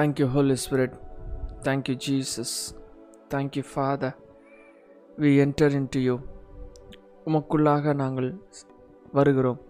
[0.00, 0.92] Thank you, Holy Spirit.
[1.60, 2.50] Thank you, Jesus.
[3.28, 4.10] Thank you, Father.
[5.18, 6.14] We enter into you.
[7.24, 8.28] உமக்குள்ளாக நாங்கள்
[9.12, 9.60] வருகிறோம்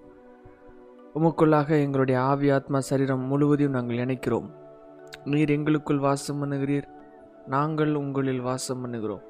[1.14, 4.48] உமக்குள்ளாக எங்களுடைய ஆவி ஆத்மா சரீரம் முழுவதையும் நாங்கள் இணைக்கிறோம்
[5.24, 6.88] நீர் எங்களுக்குள் வாசம் பண்ணுகிறீர்
[7.48, 9.24] நாங்கள் உங்களில் வாசம் பண்ணுகிறோம்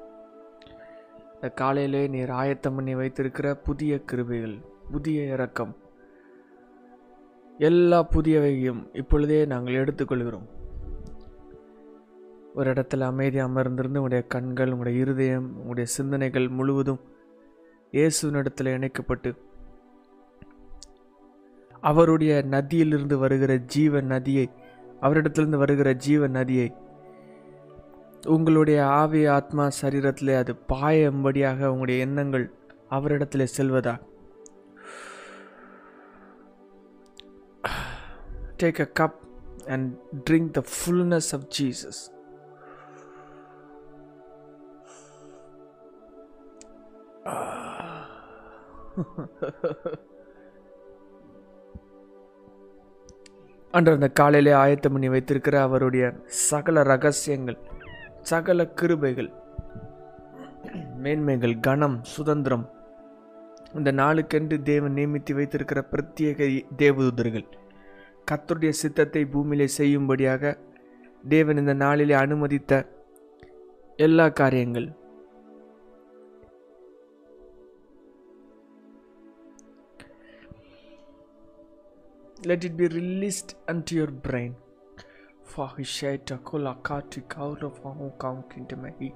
[1.33, 4.57] இந்த காலையிலே நீர் ஆயத்தம் பண்ணி வைத்திருக்கிற புதிய கிருபைகள்
[4.91, 5.73] புதிய இறக்கம்
[7.59, 10.47] எல்லா புதியவையும் இப்பொழுதே நாங்கள் எடுத்துக்கொள்கிறோம்
[12.55, 17.01] ஒரு இடத்துல அமைதி அமர்ந்திருந்து உங்களுடைய கண்கள் உங்களுடைய இருதயம் உங்களுடைய சிந்தனைகள் முழுவதும்
[17.93, 19.29] இயேசுவினிடத்தில் இணைக்கப்பட்டு
[21.83, 24.47] அவருடைய நதியிலிருந்து வருகிற ஜீவ நதியை
[25.01, 26.67] அவரிடத்திலிருந்து வருகிற ஜீவ நதியை
[28.27, 32.45] உங்களுடைய ஆவி ஆத்மா சரீரத்திலே அது பாயும்படியாக உங்களுடைய எண்ணங்கள்
[32.89, 33.95] அவரிடத்தில் செல்வதா?
[38.63, 39.19] Take a cup
[39.67, 39.89] and
[40.29, 42.01] drink the fullness of Jesus
[53.73, 56.05] அன்று அந்த காலையிலே ஆயத்தம் பண்ணி வைத்திருக்கிற அவருடைய
[56.47, 57.57] சகல ரகசியங்கள்
[58.23, 59.29] சகல கிருபைகள்
[60.95, 62.65] மேன்மைகள் கணம் சுதந்திரம்
[63.73, 67.47] இந்த நாளுக்கென்று தேவன் நியமித்து வைத்திருக்கிற பிரத்யேக தேவதூதர்கள்
[68.31, 70.53] கத்தருடைய சித்தத்தை பூமியிலே செய்யும்படியாக
[71.27, 72.73] தேவன் இந்த நாளிலே அனுமதித்த
[73.99, 74.89] எல்லா காரியங்கள்
[82.49, 84.53] let it be released unto your brain
[85.45, 89.13] fahishaita kula katika ulofahuka mkindima hii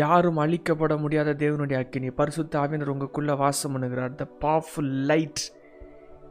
[0.02, 5.52] யாரும் அழிக்கப்பட முடியாத தேவனுடைய அக்கினி பரிசுத்த ஆவியனர் உங்களுக்குள்ளே வாசம் பண்ணுகிறார் the powerful light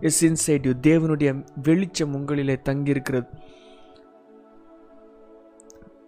[0.00, 3.26] is inside you தேவனுடைய வெளிச்சம் உங்களிலே தங்கியிருக்கிறது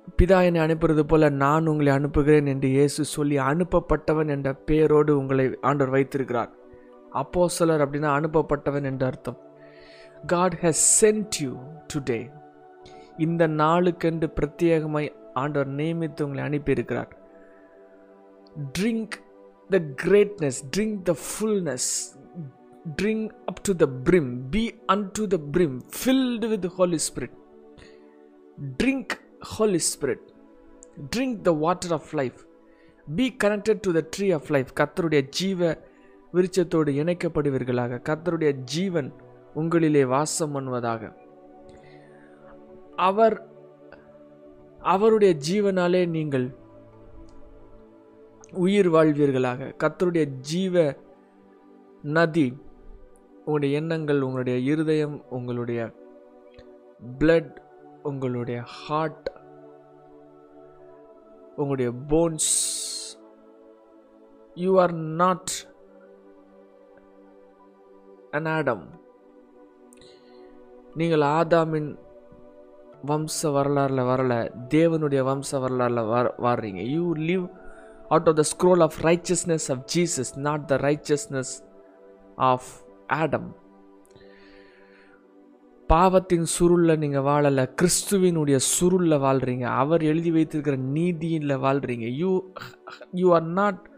[0.09, 5.95] பிதா என்னை அனுப்புறது போல நான் உங்களை அனுப்புகிறேன் என்று இயேசு சொல்லி அனுப்பப்பட்டவன் என்ற பெயரோடு உங்களை ஆண்டவர்
[5.95, 6.51] வைத்திருக்கிறார்.
[7.11, 9.39] அப்போ சிலர் அப்படின்னா அனுப்பப்பட்டவன் என்ற அர்த்தம்.
[10.27, 11.53] God has sent you
[11.93, 12.21] today
[13.17, 17.13] இந்த நாளுக்கென்று பிரத்யேகமாய் ஆண்டவர் நியமித்து உங்களை அனுப்பியிருக்கிறார்.
[18.79, 19.17] Drink
[19.71, 21.91] the greatness drink the fullness
[23.03, 24.65] drink up to the brim be
[25.13, 27.37] unto the brim filled with Holy Spirit
[28.83, 29.15] drink
[29.47, 30.23] Holy Spirit.
[31.11, 32.41] Drink the water of life.
[33.07, 35.61] Be connected to the tree of life கத்தருடைய ஜீவ
[36.33, 39.11] விருட்சத்தோடு இணைக்கப்படுவீர்களாக கத்தருடைய ஜீவன்
[39.55, 41.11] உங்களிலே வாசம் பண்ணுவதாக
[43.01, 43.37] அவர்
[44.87, 46.47] அவருடைய ஜீவனாலே நீங்கள்
[48.63, 50.75] உயிர் வாழ்வீர்களாக கத்தருடைய ஜீவ
[52.15, 52.49] நதி
[53.39, 55.81] உங்களுடைய எண்ணங்கள் உங்களுடைய இருதயம் உங்களுடைய
[57.19, 57.55] பிளட்
[58.03, 59.29] உங்களுடைய ஹார்ட்
[61.57, 62.51] உங்களுடைய bones
[64.55, 65.51] you are not
[68.31, 68.85] an Adam
[70.95, 71.99] நீங்கள் ஆதாமின்
[73.07, 74.35] வம்ச வரலாறில் வரல
[74.69, 76.81] தேவனுடைய வம்ச வரலாறில் வர வர்றீங்க.
[76.81, 77.49] You live
[78.09, 81.53] out of the scroll of richness of Jesus not the richness
[82.37, 82.71] of
[83.07, 83.57] Adam
[85.87, 92.31] பாவத்தின் சுருளில் நீங்கள் வாழலை கிறிஸ்துவினுடைய சுருளில் வாழ்கிறீங்க அவர் எழுதி வைத்திருக்கிற நீதியில் வாழ்கிறீங்க you
[93.13, 93.91] you are not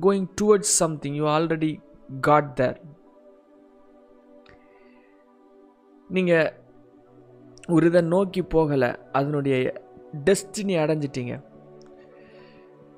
[0.00, 1.82] going towards something you already
[2.20, 2.80] got there
[6.08, 6.52] நீங்கள்
[7.68, 9.56] ஒரு இதை நோக்கி போகலை அதனுடைய
[10.24, 11.42] destiny அடைஞ்சிட்டீங்க.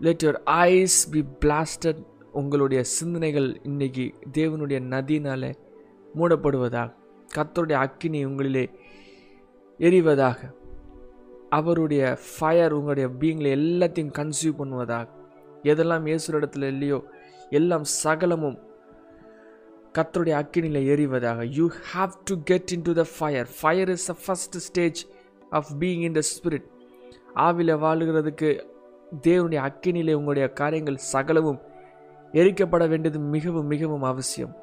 [0.01, 2.03] Let your eyes be blasted
[2.33, 5.55] உங்களுடைய சிந்தனைகள் இன்னைக்கு தேவனுடைய நதினால
[6.15, 7.01] மூடப்படுவதாக.
[7.37, 8.65] கத்தருடைய அக்கினி உங்களிலே
[9.79, 10.39] எரிவதாக.
[11.49, 15.09] அவருடைய ஃபயர் உங்களுடைய பீயிங்கில் எல்லாத்தையும் கன்சியூவ் பண்ணுவதாக.
[15.63, 17.05] எதெல்லாம் இயேசுரிடத்தில் இல்லையோ
[17.51, 18.59] எல்லாம் சகலமும்
[19.99, 21.41] கத்தருடைய அக்கினியில் எரிவதாக.
[21.57, 25.07] You have to get into the fire fire is a first stage
[25.51, 26.69] of being in the spirit
[27.37, 28.51] ஆவில வாழுகிறதுக்கு
[29.23, 31.61] தேவனுடைய அக்கினியிலே உங்களுடைய காரியங்கள் சகலமும்
[32.33, 34.55] எரிக்கப்பட வேண்டியது மிகவும் மிகவும் அவசியம்.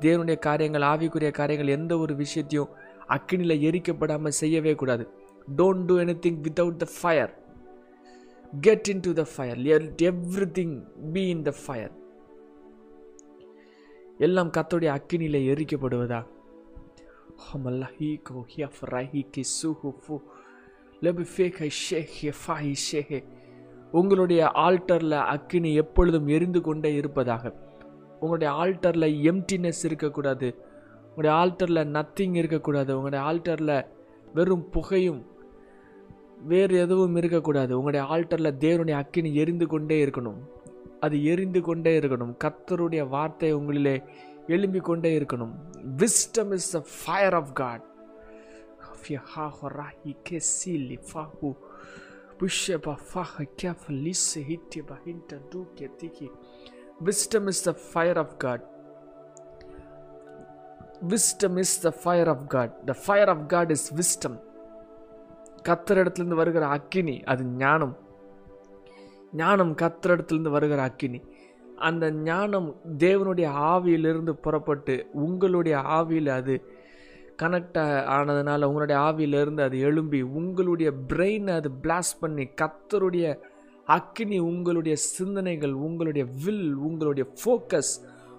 [0.00, 2.68] தேவனுடைய காரியங்கள் ஆவிக்குரிய காரியங்கள் எந்த ஒரு விஷயத்தையும்
[3.08, 5.08] அக்கினியில் எரிக்கப்படாமல் செய்யவே கூடாது.
[5.56, 7.32] Don't do anything without the fire
[8.60, 9.58] get into the fire
[10.58, 11.90] everything be in the fire
[14.18, 16.26] எல்லாம் கத்தோடைய அக்கினியில் எரிக்கப்படுவதா?
[23.92, 27.66] உங்களுடைய ஆல்டரில் அக்கினி எப்பொழுதும் எரிந்து கொண்டே இருப்பதாக.
[28.20, 30.54] உங்களுடைய ஆல்டரில் எம்டினஸ் இருக்கக்கூடாது.
[31.14, 33.00] உங்களுடைய ஆல்டரில் நத்திங் இருக்கக்கூடாது.
[33.00, 33.86] உங்களுடைய ஆல்டரில்
[34.34, 35.26] வெறும் புகையும்
[36.46, 37.78] வேறு எதுவும் இருக்கக்கூடாது.
[37.78, 40.38] உங்களுடைய ஆல்டரில் தேவனுடைய அக்கினி எரிந்து கொண்டே இருக்கணும்.
[41.00, 42.34] அது எரிந்து கொண்டே இருக்கணும்.
[42.44, 44.04] கத்தருடைய வார்த்தை உங்களிலே
[44.46, 45.52] எழும்பி கொண்டே இருக்கணும்.
[45.96, 47.86] Wisdom is the fire of God
[57.04, 58.64] wisdom is the fire of God
[61.08, 64.46] wisdom is the fire of God the fire of God is wisdom wisdom.
[65.68, 67.96] கத்தரிடத்திலிருந்து வருகிற அக்கினி அது ஞானம்.
[69.32, 71.22] ஞானம் கத்தரிடத்திலிருந்து வருகிற அக்கினி.
[71.76, 76.62] அந்த ஞானம் தேவனுடைய ஆவியிலிருந்து புறப்பட்டு உங்களுடைய ஆவியில் அது
[77.42, 77.76] கனெக்ட்
[78.08, 83.38] ஆனதுனால உங்களுடைய ஆவியிலிருந்து அது எழும்பி உங்களுடைய பிரெயினை அது பிளாஸ்ட் பண்ணி கத்தருடைய
[83.88, 87.92] அக்னி உங்களுடைய சிந்தனைகள் உங்களுடைய வில் உங்களுடைய ஃபோக்கஸ்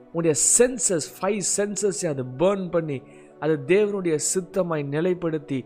[0.06, 3.02] உங்களுடைய சென்சஸ் ஃபைவ் சென்சஸை அது பேர்ன் பண்ணி
[3.40, 5.66] அது தேவனுடைய சித்தமாய் நிலைப்படுத்தி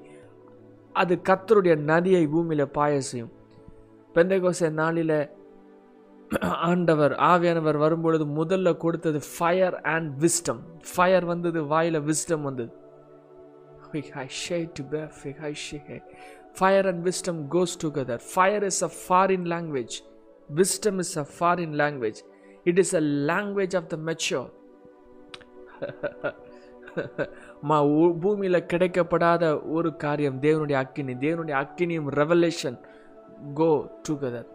[0.95, 3.31] அது கத்தருடைய நதியை பூமியில் பாய செய்யும்
[4.15, 5.17] பெந்தகோசை நாளில்
[6.41, 10.61] ஆண்டவர் ஆவியானவர் வரும்பொழுது முதல்ல கொடுத்தது ஃபயர் அண்ட் விஸ்டம்
[10.95, 12.71] ஃபயர் வந்தது வாயில் விஸ்டம் வந்தது.
[16.55, 19.95] Fire and wisdom goes together fire is a foreign language
[20.49, 22.19] wisdom is a foreign language
[22.65, 24.51] it is a language of the mature
[27.63, 27.77] மா
[28.21, 32.77] பூமியில் கிடைக்கப்படாத ஒரு காரியம் தேவனுடைய அக்கினி தேவனுடைய அக்கினியும் ரெவலேஷன்
[33.53, 33.71] கோ
[34.09, 34.49] டுகெதர்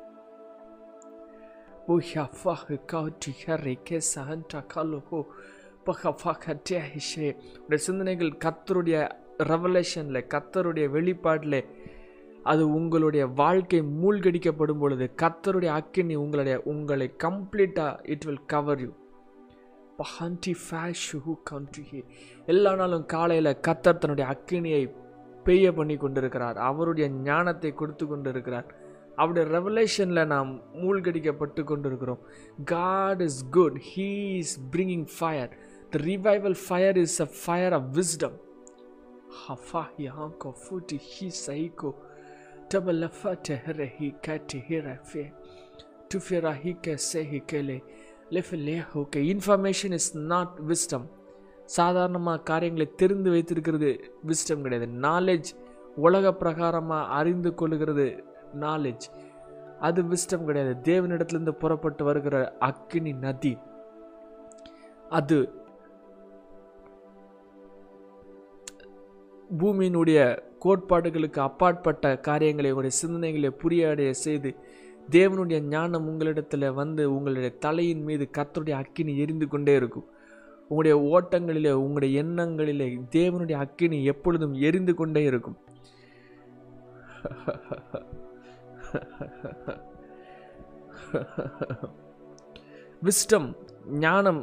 [7.78, 9.08] சிந்தனைகள் கத்தருடைய
[9.42, 11.60] ரெவலேஷனில் கத்தருடைய வெளிப்பாட்டில்
[12.42, 18.90] அது உங்களுடைய வாழ்க்கை மூழ்கடிக்கப்படும் பொழுது கத்தருடைய அக்கினி உங்களுடைய உங்களை கம்ப்ளீட்டாக இட் வில் கவர் யூ
[19.98, 22.04] பஹாண்டி ஃபேஷ் ஹூ கண்ட்ரி
[22.46, 24.94] எல்லா நாளும் காலையில் கத்தர் தன்னுடைய அக்கினியை
[25.44, 26.56] பெய்ய பண்ணி கொண்டிருக்கிறார்.
[26.56, 28.74] அவருடைய ஞானத்தை கொடுத்து கொண்டிருக்கிறார்.
[29.16, 32.18] அவருடைய ரெவலேஷனில் நாம் மூழ்கடிக்கப்பட்டு கொண்டிருக்கிறோம்.
[32.64, 35.56] God is good he is bringing fire
[35.90, 38.36] the revival fire is a fire of wisdom
[39.48, 41.94] ஹஃபா யாங்கோ ஃபுட்டி ஹி சைகோ
[42.74, 43.60] tabalafate
[44.00, 45.32] ஹி கட்டி ஹிரஃபே
[46.14, 47.82] டுஃபிரா ஹி கே சே he
[48.94, 51.06] okay information is not wisdom
[51.64, 54.92] சாதாரணமாக காரியங்களை தெரிந்து வைத்திருக்கிறது விஸ்டம் கிடையாது.
[54.92, 55.44] நாலேஜ்
[55.96, 58.24] உலக பிரகாரமாக அறிந்து கொள்ளுகிறது
[58.60, 59.00] நாலேஜ்
[59.80, 60.76] அது விஸ்டம் கிடையாது.
[60.82, 63.58] தேவனிடத்துலேருந்து புறப்பட்டு வருகிற அக்னி நதி.
[65.08, 65.52] அது
[69.58, 74.50] பூமியினுடைய கோட்பாடுகளுக்கு அப்பாற்பட்ட காரியங்களை உங்களுடைய சிந்தனைகளை புரியடைய செய்து
[75.10, 80.08] தேவனுடைய ஞானம் உங்களிடத்தில் வந்து உங்களுடைய தலையின் மீது கத்தருடைய அக்கினி எரிந்து கொண்டே இருக்கும்.
[80.68, 85.58] உங்களுடைய ஓட்டங்களிலே உங்களுடைய எண்ணங்களிலே தேவனுடைய அக்கினி எப்பொழுதும் எரிந்து கொண்டே இருக்கும்.
[93.04, 93.48] விஸ்டம்
[93.98, 94.40] ஞானம்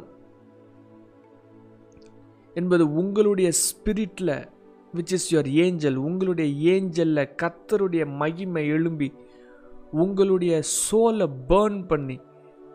[2.54, 4.38] என்பது உங்களுடைய ஸ்பிரிட்டில்
[4.96, 9.14] விச் இஸ் யுவர் ஏஞ்சல் உங்களுடைய ஏஞ்சலில் கத்தருடைய மகிமை எழும்பி
[9.92, 12.20] உங்களுடைய சோலை பேர்ன் பண்ணி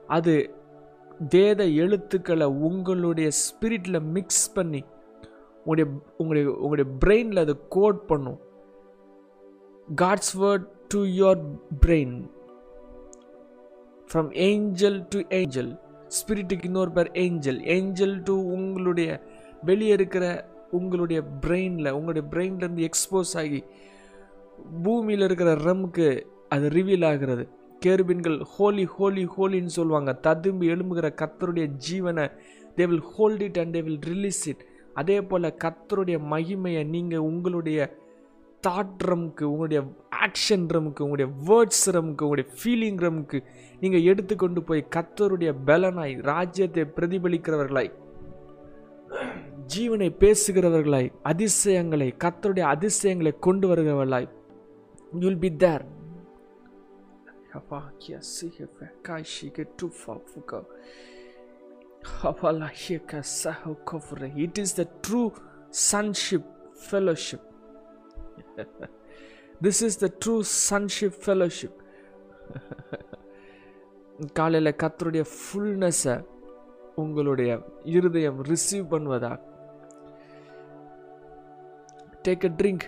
[0.06, 0.54] அது
[1.30, 4.84] வேத எழுத்துக்களை உங்களுடைய ஸ்பிரிட்டில் மிக்ஸ் பண்ணி
[5.64, 8.40] உங்களுடைய உங்களுடைய உங்களுடைய பிரெயினில் அது கோட் பண்ணும்.
[9.96, 11.42] God's word to your
[11.86, 12.30] brain
[14.12, 19.22] from angel to angel ஸ்பிரிட்டுக்கு இன்னொரு பேர் ஏஞ்சல் ஏஞ்சல் டு உங்களுடைய
[19.62, 23.60] வெளியே இருக்கிற உங்களுடைய பிரெயினில் உங்களுடைய பிரெயின்லேருந்து எக்ஸ்போஸ் ஆகி
[24.84, 26.08] பூமியில் இருக்கிற ரம்க்கு
[26.54, 27.44] அது ரிவீல் ஆகிறது.
[27.84, 30.10] கேருபின்கள் ஹோலி ஹோலி ஹோலின்னு சொல்லுவாங்க.
[30.26, 32.26] ததும்பி எழும்புகிற கத்தருடைய ஜீவனை
[32.76, 34.62] they will hold it and they will release it
[35.00, 37.78] அதே போல் கத்தருடைய மகிமையை நீங்கள் உங்களுடைய
[38.66, 39.80] தாட் ரம்க்கு உங்களுடைய
[40.26, 43.38] ஆக்ஷன் ரம்க்கு உங்களுடைய வேர்ட்ஸ் ரம்க்கு உங்களுடைய ஃபீலிங் ரம்க்கு
[43.82, 47.90] நீங்கள் எடுத்துக்கொண்டு போய் கத்தருடைய பலனாய் ராஜ்யத்தை பிரதிபலிக்கிறவர்களாய்.
[49.72, 54.28] ஜீவனை பேசுகிறவர்களாய் அதிசயங்களை கத்தருடைய அதிசயங்களை கொண்டு வருகிறவர்களாய்
[55.20, 55.84] you'll be there
[64.44, 65.22] it is the true
[65.90, 66.48] sonship
[66.84, 67.46] fellowship
[69.62, 70.36] this is the true
[70.70, 71.78] sonship fellowship
[74.32, 76.16] காலையில் கத்தருடைய ஃபுல்னஸை
[76.94, 77.50] உங்களுடைய
[77.84, 79.32] இருதயம் receive பண்ணுவதா?
[82.26, 82.86] Take a drink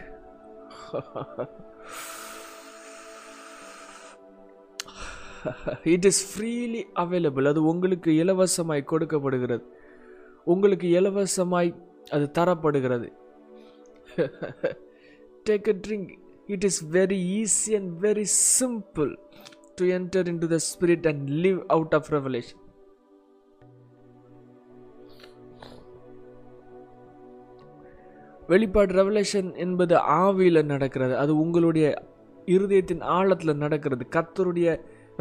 [5.92, 9.64] it is freely available அது உங்களுக்கு இலவசமாய் கொடுக்கப்படுகிறது.
[10.52, 11.70] உங்களுக்கு இலவசமாய்
[12.10, 13.08] அது தரப்படுகிறது.
[15.48, 16.10] Take a drink
[16.54, 18.26] it is very easy and very
[18.58, 19.12] simple
[19.78, 22.61] to enter into the spirit and live out of revelation
[28.52, 31.14] வெளிப்பாடு ரெவலேஷன் என்பது ஆவியில் நடக்கிறது.
[31.22, 31.86] அது உங்களுடைய
[32.54, 34.04] இருதயத்தின் ஆழத்தில் நடக்கிறது.
[34.16, 34.68] கத்தருடைய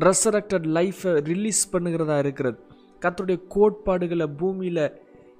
[0.08, 2.58] ரெசரக்டட் லைஃப்பை ரிலீஸ் பண்ணுகிறதா இருக்கிறது.
[3.02, 4.86] கத்தருடைய கோட்பாடுகளை பூமியில்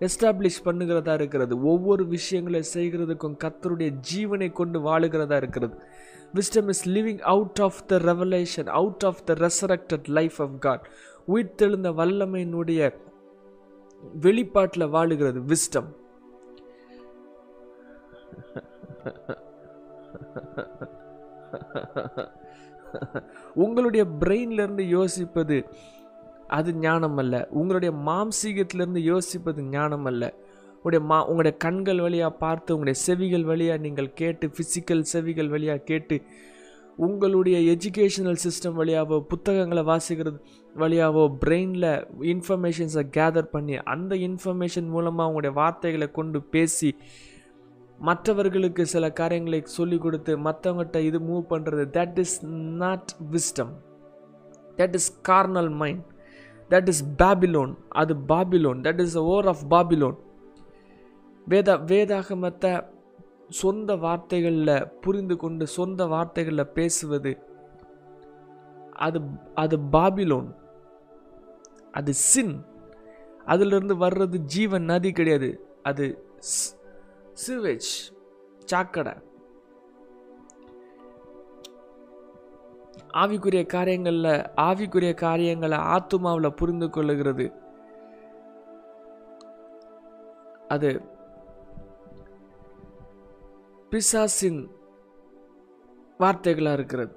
[0.08, 1.54] எஸ்டாப்ளிஷ் பண்ணுகிறதா இருக்கிறது.
[1.72, 5.76] ஒவ்வொரு விஷயங்களை செய்கிறதுக்கும் கத்தருடைய ஜீவனை கொண்டு வாழுகிறதா இருக்கிறது.
[6.38, 10.86] Wisdom is living out of the revelation out of the resurrected life of God
[11.34, 12.92] உயிர்த்தெழுந்த வல்லமையினுடைய
[14.22, 15.90] வெளிப்பாட்டில் வாழுகிறது விஸ்டம்
[23.56, 25.58] உங்களுடைய பிரெயின்லேருந்து யோசிப்பது
[26.50, 30.24] அது ஞானம் அல்ல உங்களுடைய மாம்சீகத்திலிருந்து யோசிப்பது ஞானம் அல்ல
[30.76, 36.16] உங்களுடைய மா உங்களுடைய கண்கள் வழியாக பார்த்து உங்களுடைய செவிகள் வழியாக நீங்கள் கேட்டு ஃபிசிக்கல் செவிகள் வழியாக கேட்டு
[36.98, 40.40] உங்களுடைய எஜுகேஷனல் சிஸ்டம் வழியாவோ புத்தகங்களை வாசிக்கிறது
[40.76, 41.92] வழியாவோ பிரெயினில்
[42.34, 46.90] இன்ஃபர்மேஷன்ஸை கேதர் பண்ணி அந்த இன்ஃபர்மேஷன் மூலமாக உங்களுடைய வார்த்தைகளை கொண்டு பேசி
[48.02, 52.46] மற்றவர்களுக்கு சில காரியங்களை சொல்லி கொடுத்து மற்றவங்ககிட்ட இது மூவ் பண்ணுறது that is
[52.84, 53.74] not wisdom
[54.76, 56.04] that is carnal mind
[56.70, 60.18] that is Babylon அது Babylon that is whore of Babylon
[61.48, 62.74] வேத வேதாகமத்தை
[63.50, 67.38] சொந்த வார்த்தைகளில் புரிந்து கொண்டு சொந்த வார்த்தைகளில் பேசுவது
[68.92, 69.22] அது
[69.54, 70.50] அது பாபிலோன்
[71.92, 72.66] அது சின்
[73.46, 75.50] அதிலிருந்து வர்றது ஜீவன் நதி கிடையாது.
[75.84, 76.06] அது
[77.48, 77.90] சிவேஜ்
[78.66, 79.14] சாக்கடை.
[83.14, 87.54] ஆவிக்குரிய காரியங்களில் ஆவிக்குரிய காரியங்களை ஆத்துமாவில் புரிந்து கொள்ளுகிறது.
[90.68, 91.02] அது
[93.90, 94.72] பிசாசின்
[96.20, 97.16] வார்த்தைகளாக இருக்கிறது.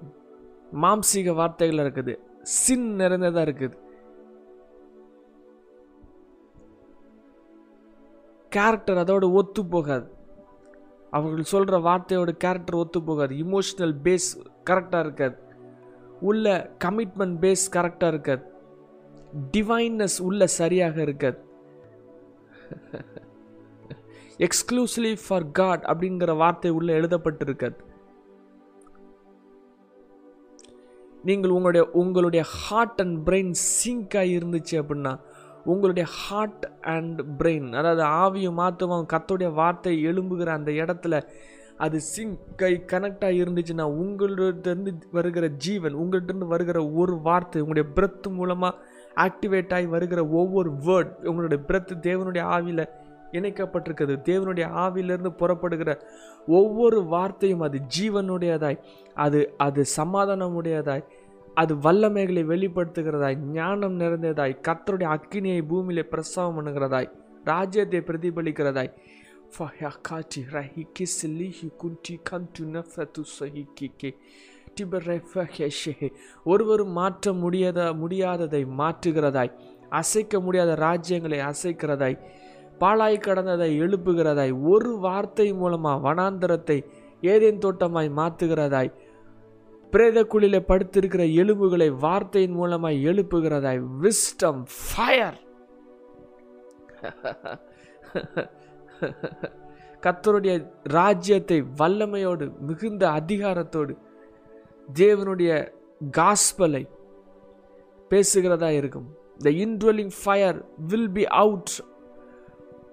[0.73, 2.19] மாம்சீக வார்த்தைகளாக இருக்குது.
[2.43, 3.84] சின் நிறைந்ததாக இருக்குது.
[8.57, 10.07] கேரக்டர் அதோட ஒத்து போகாது.
[11.17, 13.33] அவர்கள் சொல்கிற வார்த்தையோட கேரக்டர் ஒத்து போகாது.
[13.45, 14.29] இமோஷனல் பேஸ்
[14.71, 15.37] கரெக்டாக இருக்காது.
[16.21, 16.53] உள்ள
[16.85, 18.45] கமிட்மெண்ட் பேஸ் கரெக்டாக இருக்காது.
[19.55, 21.39] டிவைன்னஸ் உள்ள சரியாக இருக்காது.
[24.47, 27.79] எக்ஸ்க்ளூசிவ்லி ஃபார் காட் அப்படிங்கிற வார்த்தை உள்ள எழுதப்பட்டிருக்காது.
[31.29, 35.13] நீங்கள் உங்களுடைய உங்களுடைய ஹார்ட் அண்ட் பிரெயின் சிங்காக இருந்துச்சு அப்படின்னா
[35.65, 41.23] உங்களுடைய ஹார்ட் அண்ட் பிரெயின் அதாவது ஆவியும் ஆத்துமாவும் கத்தோடைய வார்த்தை எழும்புகிற அந்த இடத்துல
[41.77, 48.77] அது சிங்கை கனெக்டாக இருந்துச்சுன்னா உங்கள்கிட்டருந்து வருகிற ஜீவன் உங்கள்கிட்ட வருகிற ஒரு வார்த்தை உங்களுடைய பிரெத் மூலமாக
[49.15, 52.87] ஆக்டிவேட் ஆகி வருகிற ஒவ்வொரு வேர்ட் உங்களுடைய பிரெத் தேவனுடைய ஆவியில்
[53.33, 54.17] இணைக்கப்பட்டிருக்கிறது.
[54.25, 56.01] தேவனுடைய ஆவியிலிருந்து புறப்படுகிற
[56.47, 58.79] ஒவ்வொரு வார்த்தையும் அது ஜீவனுடையதாய்
[59.15, 61.05] அது அது சமாதானமுடையதாய்
[61.55, 67.11] அது வல்லமைகளை வெளிப்படுத்துகிறதாய் ஞானம் நிறைந்ததாய் கத்தருடைய அக்கினியை பூமியிலே பிரசவம் பண்ணுகிறதாய்
[67.45, 68.93] ராஜ்யத்தை பிரதிபலிக்கிறதாய்.
[69.57, 74.11] Fayakati rahiki silihi kunti kantu nafatu sahikike
[76.45, 79.53] ஒருவரும் மாற்ற முடியாத முடியாததை மாற்றுகிறதாய்.
[79.91, 82.19] அசைக்க முடியாத ராஜ்யங்களை அசைக்கிறதாய்.
[82.79, 84.53] பாழாய் கடந்ததை எழுப்புகிறதாய்.
[84.63, 86.79] ஒரு வார்த்தை மூலமாக வனாந்தரத்தை
[87.21, 88.93] ஏதேன் தோட்டமாய் மாற்றுகிறதாய்.
[89.95, 93.81] பிரேத குழியில படுத்திருக்கிற எலும்புகளை வார்த்தையின் மூலமாய் எழுப்புகிறதாய்.
[94.03, 95.39] விஸ்டம் ஃபயர்
[100.03, 100.55] கத்தருடைய
[100.97, 103.95] ராஜ்யத்தை வல்லமையோடு மிகுந்த அதிகாரத்தோடு
[104.89, 105.53] தேவனுடைய
[106.19, 106.83] காஸ்பலை
[108.11, 109.07] பேசுகிறதா இருக்கும்.
[109.39, 110.59] The indwelling fire
[110.89, 111.75] will be out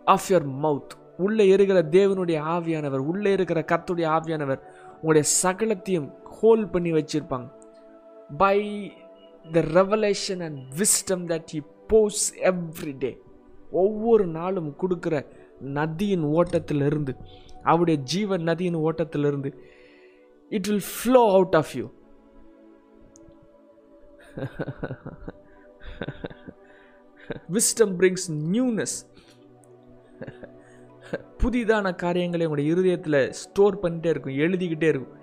[0.05, 4.61] of your mouth உள்ளே இருக்கிற தேவனுடைய ஆவியானவர் உள்ளே இருக்கிற கத்துடைய ஆவியானவர்
[5.01, 7.47] உங்களுடைய சகலத்தையும் ஹோல் பண்ணி வச்சுருப்பாங்க.
[8.37, 8.57] By
[9.51, 13.11] the revelation and wisdom that he pours every day
[13.83, 15.15] ஒவ்வொரு நாளும் கொடுக்குற
[15.77, 17.13] நதியின் ஓட்டத்திலிருந்து
[17.63, 19.49] அவருடைய ஜீவன் நதியின் ஓட்டத்திலிருந்து
[20.51, 21.85] it will flow out of you
[27.57, 28.97] wisdom brings newness
[31.41, 35.17] புதிதான காரியங்களை உங்களுடைய இருதயத்தில் ஸ்டோர் பண்ணிட்டே இருக்கும் எழுதிக்கிட்டே இருக்கும்.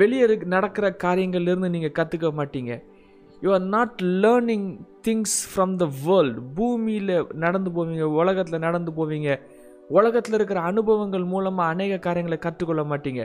[0.00, 0.24] வெளியே
[0.54, 2.72] நடக்கிற காரியங்கள்லேருந்து நீங்கள் கற்றுக்க மாட்டீங்க.
[3.44, 4.68] You are not learning
[5.06, 7.14] things from the world பூமியில்
[7.44, 9.30] நடந்து போவீங்க உலகத்தில் நடந்து போவீங்க.
[9.98, 13.22] உலகத்தில் இருக்கிற அனுபவங்கள் மூலமாக அநேக காரியங்களை கற்றுக்கொள்ள மாட்டீங்க.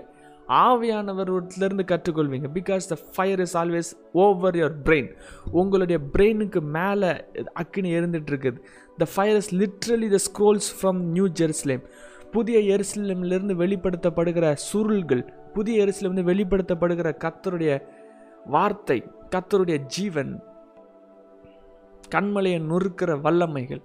[0.50, 2.48] ஆவியானவர்லேருந்து கற்றுக்கொள்வீங்க.
[2.54, 5.10] Because the fire is always over your brain
[5.52, 8.62] உங்களுடைய பிரெயினுக்கு மேலே அக்கினி இருந்துட்டு இருக்குது
[8.98, 11.84] the fire is literally the scrolls from New Jerusalem
[12.32, 17.82] புதிய எருசலேம்லேருந்து வெளிப்படுத்தப்படுகிற சுருள்கள் புதிய எருசலேம்லேருந்து வெளிப்படுத்தப்படுகிற கத்தருடைய
[18.46, 19.04] வார்த்தை
[19.36, 20.42] கத்தருடைய ஜீவன்
[22.16, 23.82] கண்மலையை நொறுக்கிற வல்லமைகள்.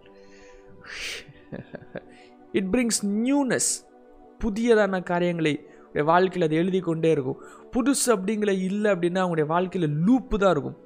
[2.52, 3.70] இட் பிரிங்ஸ் நியூனஸ்
[4.44, 5.66] புதியதான காரியங்களை
[6.10, 7.40] வாழ்க்கையில் அது எழுதி கொண்டே இருக்கும்.
[7.74, 10.78] புதுசு அப்படிங்கிற இல்லை அப்படின்னா அவங்களுடைய வாழ்க்கையில் லூப்பு தான் இருக்கும்.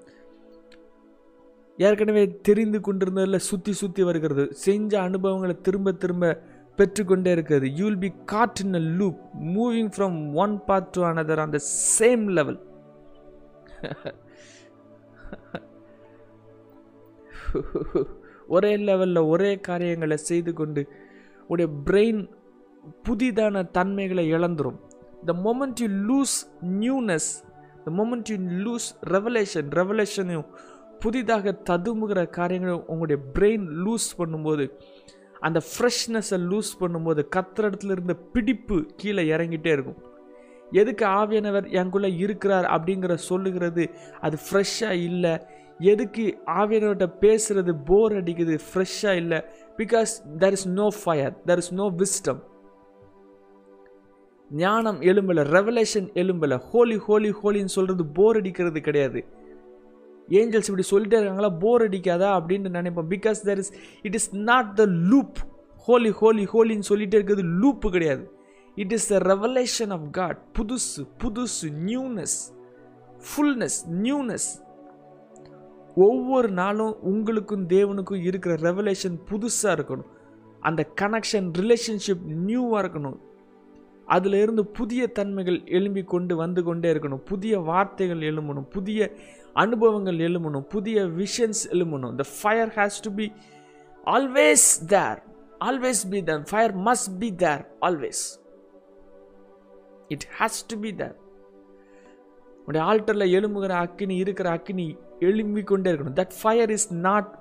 [1.79, 4.45] ஏற்கனவே தெரிந்து கொண்டிருந்ததில் சுற்றி சுற்றி வருகிறது.
[4.67, 6.31] செஞ்ச அனுபவங்களை திரும்ப திரும்ப
[6.79, 7.67] பெற்றுக்கொண்டே இருக்கிறது.
[7.79, 9.21] You will be caught in a loop
[9.57, 11.61] moving from one part to another on the
[11.99, 12.59] same level
[18.55, 20.83] ஒரே லெவலில் ஒரே காரியங்களை செய்து கொண்டு
[21.53, 22.21] உடைய பிரெயின்
[23.07, 24.79] புதிதான தன்மைகளை இழந்துரும்.
[25.29, 26.37] The moment you lose
[26.83, 27.31] newness
[27.85, 28.37] the moment you
[28.67, 30.49] lose revelation ரெவலேஷனையும்
[31.01, 34.65] புதிதாக ததுமுகிற காரியங்களும் உங்களுடைய பிரெயின் லூஸ் பண்ணும்போது
[35.47, 39.99] அந்த ஃப்ரெஷ்னஸை லூஸ் பண்ணும்போது கத்துற இடத்துல இருந்த பிடிப்பு கீழே இறங்கிட்டே இருக்கும்.
[40.73, 43.85] எதுக்கு ஆவியானவர் எனக்குள்ளே இருக்கிறார் அப்படிங்கிற சொல்லுகிறது
[44.21, 45.35] அது ஃப்ரெஷ்ஷாக இல்லை.
[45.93, 46.25] எதுக்கு
[46.61, 49.39] ஆவியானவர்கிட்ட பேசுகிறது போர் அடிக்குது ஃப்ரெஷ்ஷாக இல்லை.
[49.81, 50.13] Because
[50.43, 52.41] there is no fire there is no wisdom
[54.51, 59.25] ஞானம் எலும்பல ரெவலேஷன் எலும்பல ஹோலி ஹோலி ஹோலின்னு சொல்கிறது போர் அடிக்கிறது கிடையாது.
[60.29, 61.49] ஏஞ்சல்ஸ் இப்படி சொல்லிட்டே இருக்காங்களா?
[61.49, 63.07] போர் அடிக்காதா அப்படின்னு நினைப்போம்.
[63.09, 65.37] Because there is it is not the loop
[65.77, 68.31] holy holy ஹோலின்னு சொல்லிகிட்டே இருக்கிறது லூப்பு கிடையாது.
[68.75, 72.55] It is the revelation of God புதுசு புதுசு நியூனஸ்
[73.17, 74.65] ஃபுல்னஸ் நியூனஸ்
[75.97, 80.07] ஒவ்வொரு நாளும் உங்களுக்கும் தேவனுக்கும் இருக்கிற ரெவலேஷன் புதுசாக இருக்கணும்.
[80.61, 83.17] அந்த கனெக்ஷன் ரிலேஷன்ஷிப் நியூவாக இருக்கணும்.
[84.07, 87.25] அதில் இருந்து புதிய தன்மைகள் எழும்பி கொண்டு வந்து கொண்டே இருக்கணும்.
[87.25, 88.69] புதிய வார்த்தைகள் எழும்பணும்.
[88.71, 89.11] புதிய
[89.53, 90.67] அனுபவங்கள் எழும்பணும்.
[90.75, 92.15] புதிய visions எழும்பணும்.
[92.15, 93.33] The fire has to be
[94.07, 95.23] always there
[95.61, 98.25] always be there fire must be there always
[100.09, 101.17] it has to be there
[102.67, 106.19] உடைய ஆல்டரில் எழும்புகிற அக்கினி இருக்கிற அக்கினி எழும்பி கொண்டே இருக்கணும்.
[106.21, 107.39] That fire is not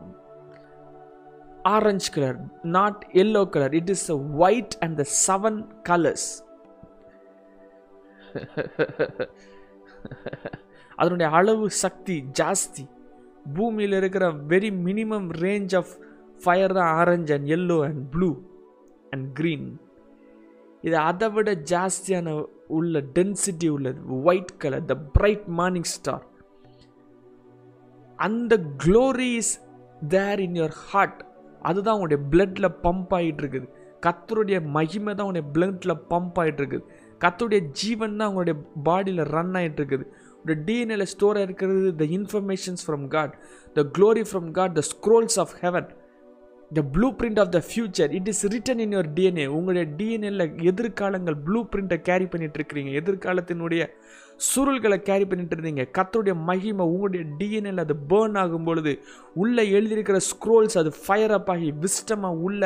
[1.63, 6.28] orange colour not yellow colour it is a white and the seven colours
[11.00, 12.88] அதனுடைய அளவு சக்தி ஜாஸ்தி.
[13.54, 15.98] பூமியில் இருக்கிற very minimum range of
[16.43, 18.36] fire தான் orange and yellow and blue
[19.10, 19.80] and green
[20.82, 26.26] இது அதை விட ஜாஸ்தியான உள்ள டென்சிட்டி உள்ளது white colour the bright morning star
[28.19, 29.62] அந்த glory is
[30.08, 31.24] there in your heart
[31.62, 33.67] அதுதான் உங்களுடைய பிளட்டில் பம்ப் ஆகிட்டு இருக்குது.
[34.02, 36.86] கத்தருடைய மகிமை தான் உன்னுடைய பிளட்டில் பம்ப் ஆகிட்டு இருக்குது.
[37.21, 43.06] கத்துடைய ஜீவன் தான் உங்களுடைய பாடியில் ரன் ஆகிட்டு இருக்குது உங்களுடைய டிஎன்ஏல ஸ்டோர் இருக்கிறது the informations from
[43.10, 43.34] God
[43.75, 45.88] the glory from God the scrolls of heaven
[46.71, 46.82] the
[47.17, 51.99] blueprint of the future it is written in your DNA உங்களுடைய டிஎன்ஏல எதிர்காலங்கள் ப்ளூ பிரிண்ட்டை
[52.01, 53.84] கேரி பண்ணிட்டு இருக்கிறீங்க எதிர்காலத்தினுடைய
[54.39, 55.84] சுருள்களை கேரி பண்ணிட்டு இருந்தீங்க.
[55.98, 58.91] கத்தருடைய மகிமை உங்களுடைய டிஎன்எல் அது பேர்ன் ஆகும் பொழுது
[59.34, 62.63] உள்ளே எழுதியிருக்கிற ஸ்க்ரோல்ஸ் அது ஃபயர் அப் ஆகி விஸ்டமாக உள்ள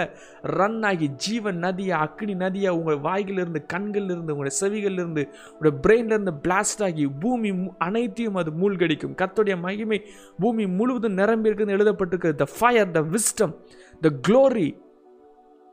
[0.60, 7.06] ரன் ஆகி ஜீவன் நதியாக அக்னி நதியாக உங்கள் வாய்களிலிருந்து கண்களிலிருந்து உங்களுடைய செவிகளிலிருந்து உங்களுடைய பிரெயின்லேருந்து பிளாஸ்ட் ஆகி
[7.24, 9.16] பூமி அனைத்தையும் அது மூழ்கடிக்கும்.
[9.22, 10.02] கத்தோடைய மகிமை
[10.40, 12.42] பூமி முழுவதும் நிரம்பி இருக்குன்னு எழுதப்பட்டிருக்கிறது.
[12.44, 13.56] The fire the wisdom
[14.02, 14.70] the glory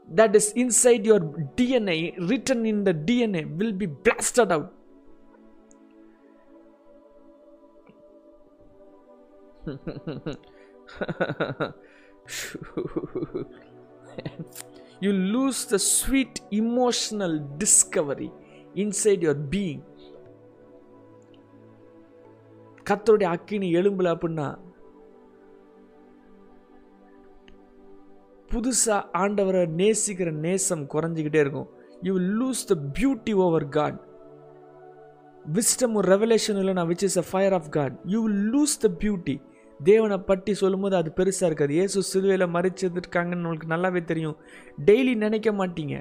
[0.09, 1.27] that is inside your
[1.61, 1.99] DNA
[2.33, 4.73] written in the DNA will be blasted out
[15.01, 18.33] you lose the sweet emotional discovery
[18.75, 19.83] inside your being.
[22.91, 24.59] கத்தருடைய அக்கினி எழும்புல அப்படின்னா
[28.51, 31.69] புதுசா ஆண்டவரை நேசிக்கிற நேசம் குறைஞ்சிக்கிட்டே இருக்கும்.
[32.03, 34.01] You lose the beauty over God
[35.53, 39.41] wisdom ஒரு ரெவலேஷன் இல்லைனா which is a fire of God you lose the beauty
[39.81, 41.73] தேவனை பற்றி சொல்லும்போது அது பெருசாக இருக்காது.
[41.79, 44.37] இயேசு சிலுவையில் மறைச்சிருக்காங்கன்னு உங்களுக்கு நல்லாவே தெரியும்.
[44.89, 45.97] டெய்லி நினைக்க மாட்டீங்க.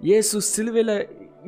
[0.00, 0.96] இயேசு சிலுவையில்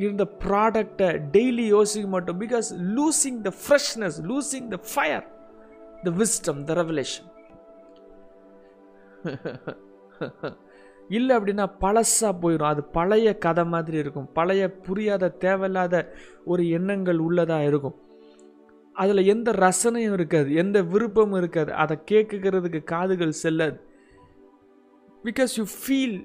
[0.04, 2.40] இருந்த ப்ராடக்டை டெய்லி யோசிக்க மாட்டோம்.
[2.44, 5.26] Because losing the freshness losing the fire
[6.04, 7.28] the wisdom the revelation
[11.16, 14.28] இல்லை அப்படின்னா பழசாக போயிடும் அது பழைய கதை மாதிரி இருக்கும்.
[14.32, 15.94] பழைய புரியாத தேவையில்லாத
[16.44, 17.96] ஒரு எண்ணங்கள் உள்ளதாக இருக்கும்.
[18.96, 21.70] அதில் எந்த ரசனையும் இருக்காது எந்த விருப்பமும் இருக்காது.
[21.82, 23.78] அதை கேட்குறதுக்கு காதுகள் செல்லாது.
[25.26, 26.18] Because you feel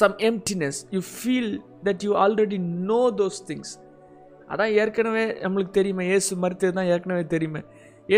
[0.00, 1.52] some emptiness you feel
[1.86, 2.58] that you already
[2.90, 3.72] know those things
[4.52, 7.60] அதான் ஏற்கனவே நம்மளுக்கு தெரியுமே ஏசு மருத்துவ தான் ஏற்கனவே தெரியுமே.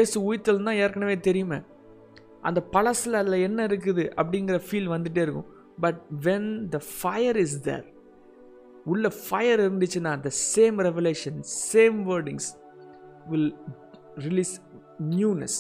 [0.01, 1.59] ஏசு உயிர்த்தல் தான் ஏற்கனவே தெரியுமே.
[2.49, 5.49] அந்த பழசில் அதில் என்ன இருக்குது அப்படிங்கிற ஃபீல் வந்துகிட்டே இருக்கும்.
[5.85, 7.87] But when the fire is there
[8.93, 11.39] உள்ள ஃபயர் இருந்துச்சுன்னா the same revelation
[11.73, 12.49] same wordings
[13.32, 13.50] will
[14.28, 14.54] release
[15.14, 15.60] newness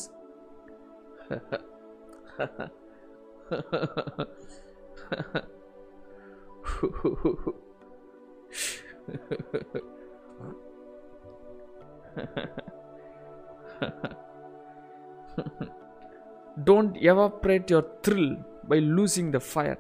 [16.68, 18.30] don't evaporate your thrill
[18.68, 19.80] by losing the fire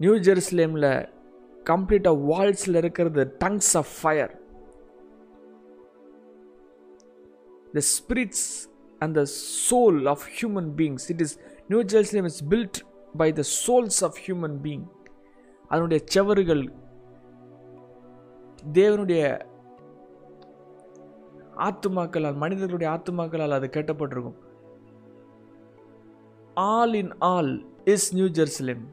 [0.00, 0.86] new ஜெருசலேமில்
[1.71, 4.33] கம்ப்ளீட்டாக வால்ஸில் இருக்கிறது tongues of fire
[7.73, 8.47] the spirits
[9.01, 9.23] and the
[9.69, 11.35] soul of human beings it is
[11.67, 12.79] New Jerusalem is built
[13.17, 14.85] by the souls of human being
[15.69, 16.63] அதனுடைய செவறுகள்
[18.73, 19.23] தேவனுடைய
[21.67, 24.37] ஆத்துமாக்களால் மனிதர்களுடைய ஆத்துமாக்களால் அது கட்டப்பட்டிருக்கும்.
[26.69, 27.51] All in all
[27.85, 28.83] is New Jerusalem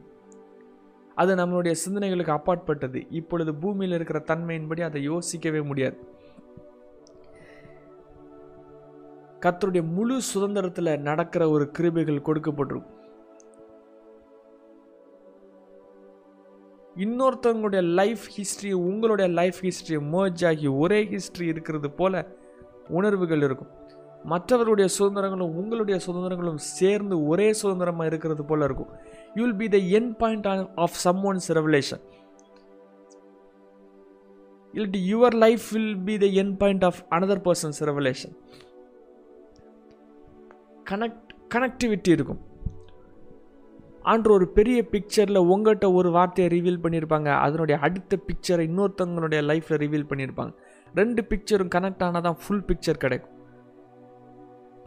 [1.17, 2.99] அது நம்மளுடைய சிந்தனைகளுக்கு அப்பாற்பட்டது.
[3.09, 5.97] இப்பொழுது பூமியில் இருக்கிற தன்மையின்படி அதை யோசிக்கவே முடியாது.
[9.41, 12.87] கத்தருடைய முழு சுதந்திரத்தில் நடக்கிற ஒரு கிருபைகள் கொடுக்கப்பட்டிருக்கும்.
[16.97, 22.25] இன்னொருத்தவங்களுடைய லைஃப் ஹிஸ்ட்ரி உங்களுடைய லைஃப் ஹிஸ்ட்ரி மர்ஜ் ஆகி ஒரே ஹிஸ்ட்ரி இருக்கிறது போல
[22.89, 23.75] உணர்வுகள் இருக்கும்.
[24.29, 28.91] மற்றவருடைய சுதந்திரங்களும் உங்களுடைய சுதந்திரங்களும் சேர்ந்து ஒரே சுதந்திரமாக இருக்கிறது போல இருக்கும்.
[29.37, 30.47] You will be the end point
[30.85, 30.97] of
[31.29, 32.03] someone's revelation
[34.73, 38.35] இல்லாட்டி your life will be the end point of another person's revelation
[40.89, 42.41] connect connectivity இருக்கும்.
[44.11, 47.29] ஆண்டு ஒரு பெரிய பிக்சரில் உங்கள்கிட்ட ஒரு வார்த்தையை ரிவீல் பண்ணியிருப்பாங்க.
[47.45, 50.53] அதனுடைய அடுத்த பிக்சரை இன்னொருத்தவங்களுடைய லைஃப்பில் ரிவீல் பண்ணியிருப்பாங்க.
[50.99, 53.35] ரெண்டு பிக்சரும் கனெக்ட் ஆனால் தான் ஃபுல் பிக்சர் கிடைக்கும்.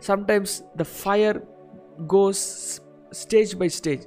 [0.08, 1.40] Sometimes the fire
[2.14, 2.44] goes
[3.22, 4.04] stage by stage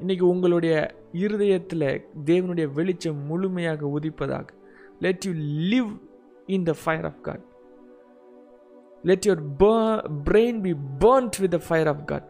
[0.00, 4.46] இன்றைக்கி உங்களுடைய இருதயத்தில் தேவனுடைய வெளிச்சம் முழுமையாக உதிப்பதாக.
[5.00, 5.98] Let you live
[6.46, 7.40] in the fire of God
[9.02, 9.40] let your
[10.24, 12.24] brain be burnt with the fire of God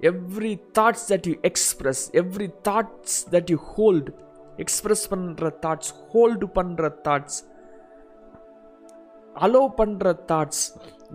[0.00, 4.12] every thoughts that you express every thoughts that you hold
[4.56, 7.47] express பண்ணுற thoughts hold பண்ணுற thoughts
[9.40, 10.64] allow பண்ணுற thoughts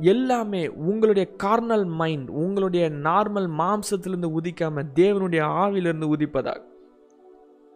[0.01, 6.61] எல்லாமே உங்களுடைய Cornell mind உங்களுடைய normal மாம்சத்திலிருந்து உதிக்காம தேவனுடைய ஆவிலிருந்து உதிப்பதாக.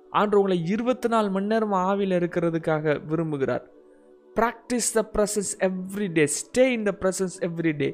[0.09, 3.65] ஆண்டு உங்களை இருபத்தி நாலு மணி நேரம் ஆவியில் இருக்கிறதுக்காக விரும்புகிறார்.
[4.35, 7.89] Practise the presence every day stay in the presence every day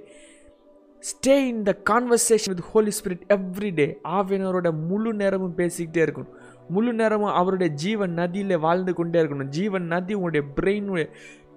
[1.10, 6.34] stay in the conversation with Holy Spirit every day ஆவியனரோட முழு நேரமும் பேசிக்கிட்டே இருக்கணும்.
[6.70, 9.52] முழு நேரமும் அவருடைய ஜீவன் நதியில் வாழ்ந்து கொண்டே இருக்கணும்.
[9.58, 11.08] ஜீவன் நதி உங்களுடைய பிரெயினுடைய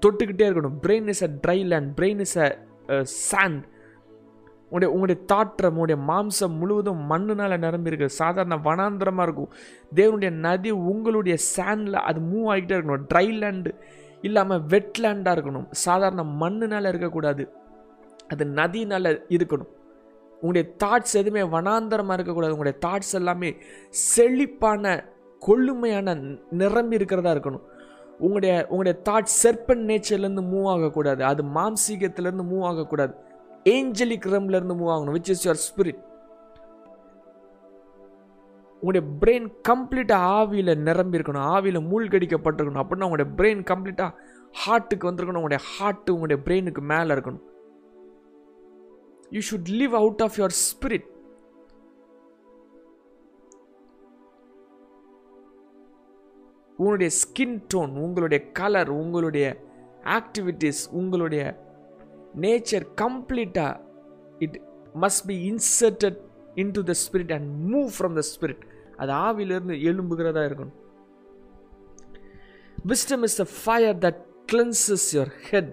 [0.02, 0.76] தொட்டுக்கிட்டே இருக்கணும்.
[0.84, 2.48] Brain is a dry land brain is a
[3.30, 3.62] sand
[4.68, 9.52] உங்களுடைய உங்களுடைய தாற்றம் உங்களுடைய மாம்சம் முழுவதும் மண்ணுனால் நிரம்பியிருக்கு சாதாரண வனாந்திரமாக இருக்கும்.
[9.98, 13.06] தேவனுடைய நதி உங்களுடைய சேண்டில் அது மூவ் ஆகிட்டே இருக்கணும்.
[13.12, 13.72] ட்ரை லேண்டு
[14.26, 15.68] இல்லாமல் வெட்லேண்டாக இருக்கணும்.
[15.86, 17.44] சாதாரண மண்ணுனால் இருக்கக்கூடாது.
[18.32, 19.70] அது நதினால் இருக்கணும்.
[20.40, 22.54] உங்களுடைய தாட்ஸ் எதுவுமே வனாந்தரமாக இருக்கக்கூடாது.
[22.56, 23.50] உங்களுடைய தாட்ஸ் எல்லாமே
[23.90, 24.94] செழிப்பான
[25.42, 26.14] கொள்ளுமையான
[26.62, 27.64] நிரம்பி இருக்கிறதா இருக்கணும்.
[28.18, 31.24] உங்களுடைய உங்களுடைய தாட் செர்பன் நேச்சர்லேருந்து மூவ் ஆகக்கூடாது.
[31.24, 33.14] அது மாம்சீகத்திலேருந்து மூவ் ஆகக்கூடாது.
[33.64, 36.04] ஏஞ்சலிக் ரம்லேருந்து மூவ் ஆகணும் விச் இஸ் யுவர் ஸ்பிரிட்
[38.80, 42.82] உங்களுடைய பிரெயின் கம்ப்ளீட்டாக ஆவியில் நிரம்பி இருக்கணும் ஆவியில் மூழ்கடிக்கப்பட்டிருக்கணும்.
[42.82, 44.14] அப்படின்னா உங்களுடைய பிரெயின் கம்ப்ளீட்டாக
[44.66, 47.42] ஹார்ட்டுக்கு வந்திருக்கணும் உங்களுடைய ஹார்ட்டு உங்களுடைய பிரெயினுக்கு மேலே இருக்கணும்.
[49.30, 51.06] You should live out of your spirit
[56.76, 59.46] உங்களுடைய ஸ்கின் டோன் உங்களுடைய கலர் உங்களுடைய
[60.04, 61.42] ஆக்டிவிட்டீஸ் உங்களுடைய
[62.40, 63.80] நேச்சர் கம்ப்ளீட்டாக
[64.38, 64.60] it
[65.00, 66.18] must be inserted
[66.70, 68.62] into the spirit and move from the spirit
[68.96, 70.76] அது ஆவிலிருந்து எழும்புகிறதா இருக்கணும்.
[72.88, 74.20] Wisdom is the fire that
[74.52, 75.72] cleanses your head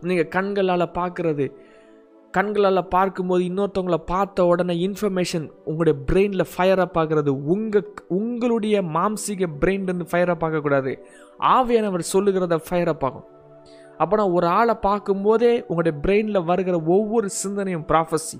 [0.00, 1.44] நீங்கள் கண்களால் பார்க்குறது
[2.36, 7.30] கண்களால் பார்க்கும்போது இன்னொருத்தவங்களை பார்த்த உடனே இன்ஃபர்மேஷன் உங்களுடைய பிரெயினில் ஃபயராக ஆகிறது.
[7.44, 10.92] உங்கள் உங்களுடைய மாம்சீக பிரெயின்லேருந்து ஃபயராக பார்க்கக்கூடாது
[11.56, 13.26] ஆவியானவர் சொல்லுகிறத ஃபயராக பார்க்கும்
[13.98, 18.38] அப்போனா ஒரு ஆளை பார்க்கும்போதே உங்களுடைய பிரெயினில் வருகிற ஒவ்வொரு சிந்தனையும் ப்ராஃபஸி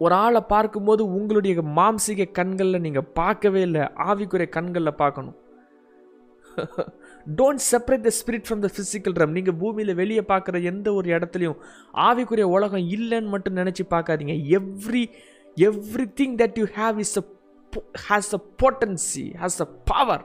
[0.00, 3.82] ஒரு ஆளை பார்க்கும்போது உங்களுடைய மாம்சீக கண்களில் நீங்கள் பார்க்கவே இல்லை.
[4.06, 5.36] ஆவிக்குரிய கண்களில் பார்க்கணும்.
[7.26, 11.58] Don't separate the spirit from the physical realm நீங்கள் பூமியில் வெளியே பார்க்குற எந்த ஒரு இடத்துலையும்
[12.06, 14.34] ஆவிக்குரிய உலகம் இல்லைன்னு மட்டும் நினச்சி பார்க்காதீங்க.
[14.58, 15.04] Every
[16.20, 17.24] everything that you have is a
[18.08, 20.24] has a potency has a power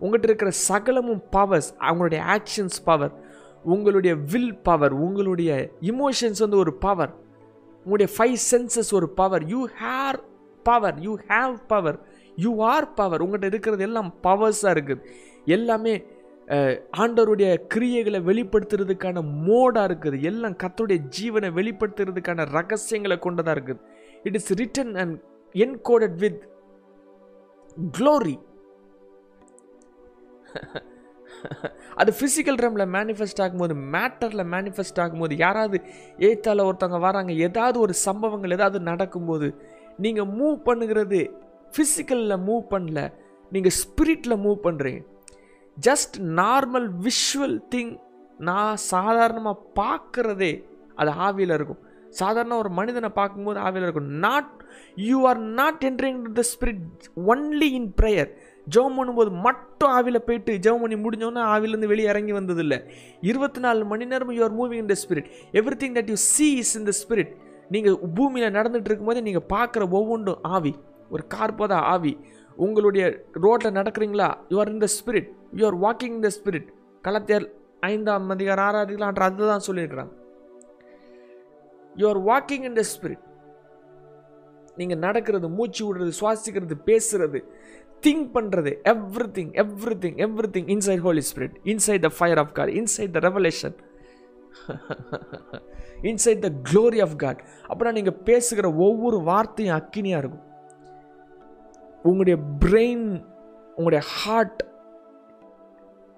[0.00, 3.12] உங்கள்கிட்ட இருக்கிற சகலமும் பவர்ஸ் அவங்களுடைய ஆக்ஷன்ஸ் பவர்
[3.64, 7.12] உங்களுடைய வில் பவர் உங்களுடைய இமோஷன்ஸ் வந்து ஒரு பவர்
[7.86, 10.18] உங்களுடைய ஃபைவ் சென்சஸ் ஒரு power you hear
[10.62, 11.98] power you have power
[12.36, 15.00] you are power உங்கள்கிட்ட இருக்கிறது எல்லாம் பவர்ஸாக இருக்குது.
[15.56, 15.94] எல்லாமே
[17.02, 20.16] ஆண்டவருடைய கிரியைகளை வெளிப்படுத்துறதுக்கான மோடாக இருக்குது.
[20.30, 23.80] எல்லாம் கத்தருடைய ஜீவனை வெளிப்படுத்துறதுக்கான ரகசியங்களை கொண்டதாக இருக்குது.
[24.28, 25.16] It is written and
[25.54, 26.42] encoded with
[27.98, 28.36] glory
[32.00, 35.78] அது ஃபிசிக்கல் ரம்ல மேனிஃபெஸ்ட் ஆகும்போது மேட்டரில் மேனிஃபெஸ்ட் ஆகும்போது யாராவது
[36.28, 39.48] ஏத்தால ஒருத்தவங்க வராங்க ஏதாவது ஒரு சம்பவங்கள் ஏதாவது நடக்கும்போது
[39.98, 41.20] நீங்கள் மூவ் பண்ணுகிறது
[41.76, 43.00] ஃபிசிக்கலில் மூவ் பண்ணல
[43.52, 45.02] நீங்கள் ஸ்பிரிட்டில் மூவ் பண்ணுறீங்க
[45.76, 47.92] ஜஸ்ட் நார்மல் விஷுவல் திங்
[48.48, 50.52] நான் சாதாரணமாக பார்க்குறதே
[51.00, 51.80] அது ஆவியில் இருக்கும்.
[52.20, 54.08] சாதாரண ஒரு மனிதனை பார்க்கும்போது ஆவியில் இருக்கும்.
[54.24, 54.50] Not
[55.10, 58.30] you are not entering the spirit only in prayer
[58.74, 62.78] ஜெபம் பண்ணும்போது மட்டும் ஆவியில் போயிட்டு ஜெபம் பண்ணி முடிஞ்சோன்னா ஆவிலேருந்து வெளியே இறங்கி வந்ததில்லை.
[63.30, 65.30] இருபத்தி நாலு மணி நேரம் you are moving in the spirit
[65.82, 67.32] everything that you see is in the spirit
[67.74, 70.74] நீங்கள் பூமியில் நடந்துட்டு இருக்கும்போது நீங்கள் பார்க்குற ஒவ்வொன்றும் ஆவி.
[71.14, 72.12] ஒரு கார் போதா ஆவி.
[72.64, 73.04] உங்களுடைய
[73.44, 74.28] ரோட்டில் நடக்கிறீங்களா?
[74.52, 76.68] You are in the spirit you are walking in the spirit
[77.04, 77.46] கலத்தியர்
[77.90, 80.12] ஐந்தாம் அதிகாரம் ஆறாம் அதிகாரம் அதுதான் சொல்லியிருக்கிறாங்க.
[82.00, 83.22] You are walking in the spirit
[84.80, 87.40] நீங்கள் நடக்கிறது மூச்சு விடுறது சுவாசிக்கிறது பேசுறது
[88.04, 88.70] திங்க் பண்ணுறது
[89.38, 89.50] everything
[90.04, 90.16] everything
[90.54, 93.76] everything inside Holy Spirit inside the fire of God inside the revelation
[96.10, 100.46] inside the glory of God அப்படின்னா நீங்கள் பேசுகிற ஒவ்வொரு வார்த்தையும் அக்கினியாக இருக்கும்.
[102.02, 103.06] உங்களுடைய பிரெயின்
[103.76, 104.62] உங்களுடைய ஹார்ட்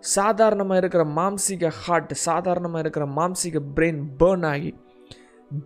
[0.05, 4.71] சாதாரணமாக இருக்கிற மாம்சிக ஹார்ட் சாதாரணமாக இருக்கிற மாம்சிக பிரெயின் பேர்ன் ஆகி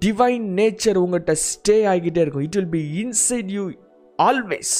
[0.04, 2.46] டிவைன் நேச்சர் உங்கள்கிட்ட ஸ்டே ஆகிட்டே இருக்கும்.
[2.46, 3.64] It will be inside you
[4.18, 4.74] always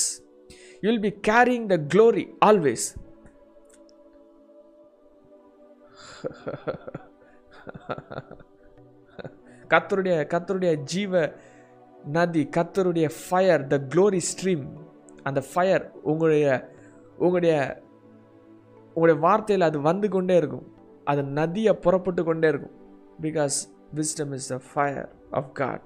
[0.82, 2.86] you will be carrying the glory always
[9.70, 11.12] கத்தருடைய கத்தருடைய ஜீவ
[12.12, 14.64] நதி கத்தருடைய ஃபயர் த க்ளோரி ஸ்ட்ரீம்
[15.28, 16.46] அந்த ஃபயர் உங்களுடைய
[17.18, 17.54] உங்களுடைய
[18.96, 20.66] உங்களுடைய வார்த்தையில் அது வந்து கொண்டே இருக்கும்.
[21.04, 22.76] அது நதியை புறப்பட்டு கொண்டே இருக்கும்.
[23.22, 23.56] Because
[23.98, 25.84] wisdom is the fire of God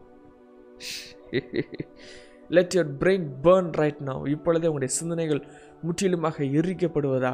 [2.56, 5.42] let your brain burn right now இப்பொழுதே உங்களுடைய சிந்தனைகள்
[5.82, 7.32] முற்றிலுமாக எரிக்கப்படுவதா?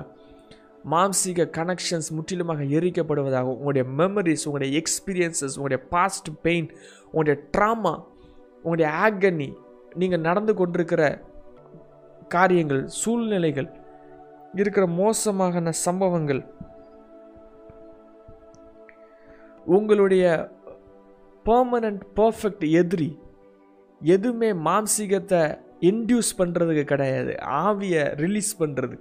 [0.93, 6.69] மாம்சீக கனெக்ஷன்ஸ் முற்றிலுமாக எரிக்கப்படுவதாக உங்களுடைய மெமரிஸ் உங்களுடைய எக்ஸ்பீரியன்சஸ் உங்களுடைய பாஸ்ட் பெயின்
[7.11, 7.95] உங்களுடைய ட்ராமா
[8.65, 9.49] உங்களுடைய ஆகனி
[9.95, 11.03] நீங்கள் நடந்து கொண்டிருக்கிற
[12.29, 13.69] காரியங்கள் சூழ்நிலைகள்
[14.55, 16.43] இருக்கிற மோசமான சம்பவங்கள்
[19.67, 20.25] உங்களுடைய
[21.45, 23.11] பர்மனண்ட் பர்ஃபெக்ட் எதிரி
[24.01, 25.43] எதுவுமே மாம்சீகத்தை
[25.81, 27.33] இன்டியூஸ் பண்ணுறதுக்கு கிடையாது.
[27.67, 28.97] ஆவியை ரிலீஸ் பண்ணுறது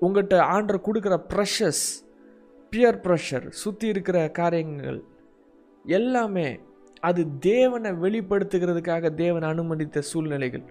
[0.00, 1.86] உங்கள்கிட்ட ஆண்டர் கொடுக்குற ப்ரெஷர்ஸ்
[2.72, 5.00] பியர் ப்ரெஷர் சுற்றி இருக்கிற காரியங்கள்
[5.84, 6.48] எல்லாமே
[7.00, 10.64] அது தேவனை வெளிப்படுத்துகிறதுக்காக தேவன் அனுமதித்த சூழ்நிலைகள்.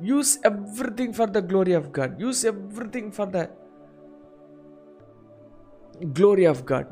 [0.00, 0.32] Use
[1.00, 2.42] everything for the glory of God use
[2.96, 3.40] everything for the
[6.14, 6.90] glory of God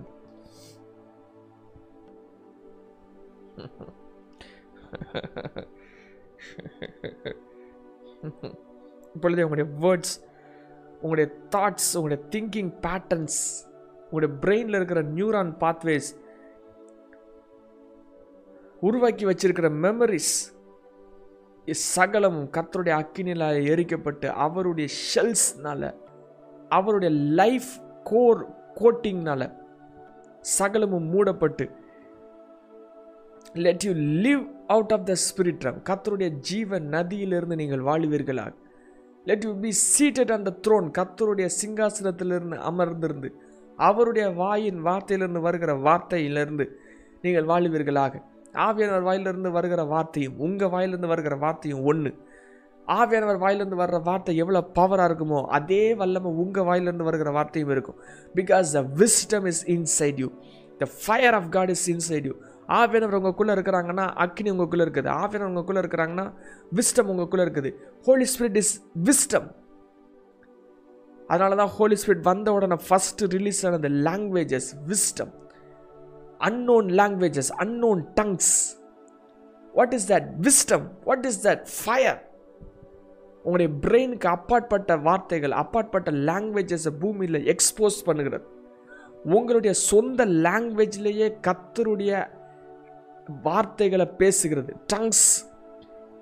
[9.14, 10.14] இப்பொழுது உங்களுடைய வேர்ட்ஸ்
[11.02, 13.40] உங்களுடைய தாட்ஸ் உங்களுடைய திங்கிங் பேட்டர்ன்ஸ்
[14.04, 16.08] உங்களுடைய பிரெயினில் இருக்கிற நியூரான் பாத்வேஸ்
[18.80, 20.34] உருவாக்கி வச்சிருக்கிற மெமரிஸ்
[21.72, 25.94] சகலமும் கத்தருடைய அக்கினிலால் எரிக்கப்பட்டு அவருடைய ஷெல்ஸ்னால
[26.68, 27.70] அவருடைய லைஃப்
[28.04, 29.52] கோர் கோட்டிங்னால
[30.40, 31.70] சகலமும் மூடப்பட்டு
[33.54, 38.52] let you live out of the spirit ரம் கத்தருடைய ஜீவ நதியிலிருந்து நீங்கள் வாழ்வீர்களாக.
[39.24, 43.30] லெட் யூ பி சீட்டட் அந்த த்ரோன் கத்தருடைய சிங்காசனத்திலிருந்து அமர்ந்திருந்து
[43.76, 46.66] அவருடைய வாயின் வார்த்தையிலிருந்து வருகிற வார்த்தையிலிருந்து
[47.22, 48.22] நீங்கள் வாழ்வீர்களாக.
[48.66, 52.12] ஆவியானவர் வாயிலிருந்து வருகிற வார்த்தையும் உங்கள் வாயிலிருந்து வருகிற வார்த்தையும் ஒன்று
[52.98, 57.98] ஆவியானவர் வாயிலிருந்து வர்ற வார்த்தை எவ்வளோ பவராக இருக்குமோ அதே வல்லமை உங்கள் வாயிலிருந்து வருகிற வார்த்தையும் இருக்கும்.
[58.38, 60.28] Because the wisdom is inside you
[60.82, 62.34] the fire of God is inside you
[62.78, 65.10] ஆவியானவர் உங்களுக்குள்ளே இருக்கிறாங்கன்னா அக்னி உங்களுக்குள்ளே இருக்குது.
[65.22, 66.26] ஆவியானவர் உங்களுக்குள்ளே இருக்கிறாங்கன்னா
[66.78, 67.72] விஸ்டம் உங்களுக்குள்ளே இருக்குது.
[68.08, 68.74] ஹோலி ஸ்பிரிட் இஸ்
[69.08, 69.48] விஸ்டம்
[71.32, 75.32] அதனால தான் ஹோலி ஸ்பிரிட் வந்த உடனே ஃபஸ்ட்டு ரிலீஸ் ஆனது languages wisdom
[76.40, 78.48] unknown languages, unknown tongues.
[79.74, 80.36] What is that?
[80.38, 80.82] Wisdom.
[81.04, 81.60] What is that?
[81.84, 82.16] Fire.
[83.44, 88.46] உங்களுடைய பிரெயினுக்கு அப்பாற்பட்ட வார்த்தைகள் அப்பாற்பட்ட லாங்குவேஜஸை பூமியில் எக்ஸ்போஸ் பண்ணுகிறது
[89.26, 92.12] உங்களுடைய சொந்த லாங்குவேஜ்லேயே கத்தருடைய
[93.46, 95.24] வார்த்தைகளை பேசுகிறது tongues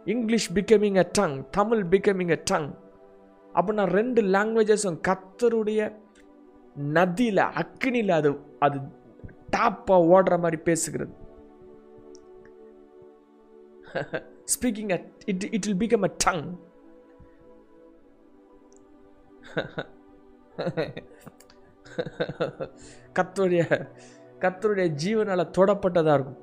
[0.07, 2.69] English becoming a tongue Tamil becoming a tongue
[3.55, 5.81] அப்படின்னா ரெண்டு லாங்குவேஜஸும் கத்தருடைய
[6.97, 8.79] நதியில் அக்னியில் அது அது
[9.53, 11.11] டாப்பாக ஓடுற மாதிரி பேசுகிறது.
[14.55, 16.59] Speaking it it will become a tongue
[23.15, 23.89] கத்தருடைய
[24.41, 26.39] கத்தருடைய ஜீவனால் தொடப்பட்டதாக இருக்கும்.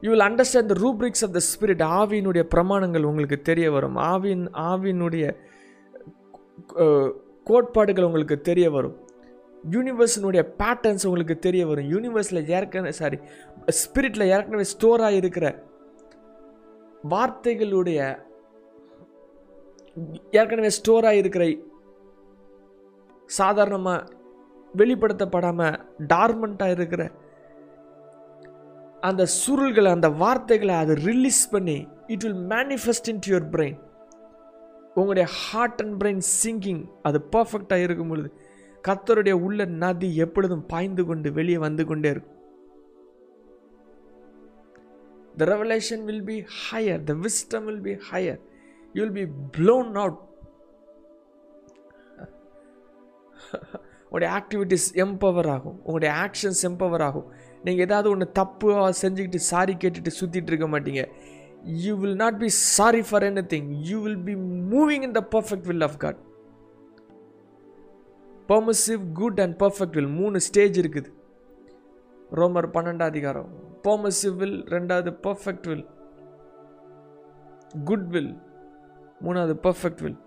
[0.00, 3.96] You will understand the rubrics of the spirit ஆவியினுடைய பிரமாணங்கள் உங்களுக்கு தெரிய வரும்.
[3.96, 5.36] ஆவின் ஆவியினுடைய
[7.46, 8.96] கோட்பாடுகள் உங்களுக்கு தெரிய வரும்.
[9.72, 11.88] யூனிவர்ஸினுடைய பேட்டர்ன்ஸ் உங்களுக்கு தெரிய வரும்.
[11.94, 13.18] யூனிவர்ஸில் ஏற்கனவே சாரி
[13.80, 15.46] ஸ்பிரிட்டில் ஏற்கனவே ஸ்டோராக இருக்கிற
[17.14, 17.98] வார்த்தைகளுடைய
[20.40, 21.44] ஏற்கனவே ஸ்டோராக இருக்கிற
[23.30, 24.06] சாதாரணமாக
[24.74, 25.76] வெளிப்படுத்தப்படாமல்
[26.12, 27.02] டார்மெண்ட்டாக இருக்கிற
[29.02, 31.76] அந்த சுருள்களை அந்த வார்த்தைகளை அதை ரிலீஸ் பண்ணி
[32.06, 33.78] it will manifest into your brain
[34.98, 38.30] உங்களுடைய ஹார்ட் அண்ட் பிரெயின் சிங்கிங் அது பர்ஃபெக்டாக இருக்கும் பொழுது
[38.88, 42.38] கத்தருடைய உள்ள நதி எப்பொழுதும் பாய்ந்து கொண்டு வெளியே வந்து கொண்டே இருக்கும்.
[45.40, 48.40] The revelation will be higher the wisdom will be higher
[48.94, 49.26] you will be
[49.56, 50.18] blown out
[54.04, 55.76] உங்களுடைய ஆக்டிவிட்டிஸ் எம்பவர் ஆகும்.
[55.86, 57.26] உங்களுடைய ஆக்ஷன்ஸ் எம்பவர் ஆகும்.
[57.64, 61.02] நீங்கள் ஏதாவது ஒன்று தப்பாக செஞ்சுக்கிட்டு சாரி கேட்டுட்டு சுற்றிட்டு இருக்க மாட்டீங்க.
[61.64, 63.64] You will not be sorry for anything.
[63.88, 66.16] You will be moving in the perfect will of God.
[68.48, 71.10] Permissive good and perfect will மூணு ஸ்டேஜ் இருக்குது.
[72.38, 73.50] ரோமர் பன்னெண்டாம் அதிகாரம்.
[73.82, 75.84] பெர்மிசிவ் வில் ரெண்டாவது பர்ஃபெக்ட் வில்
[77.84, 78.32] குட் வில்
[79.24, 80.18] மூணாவது perfect will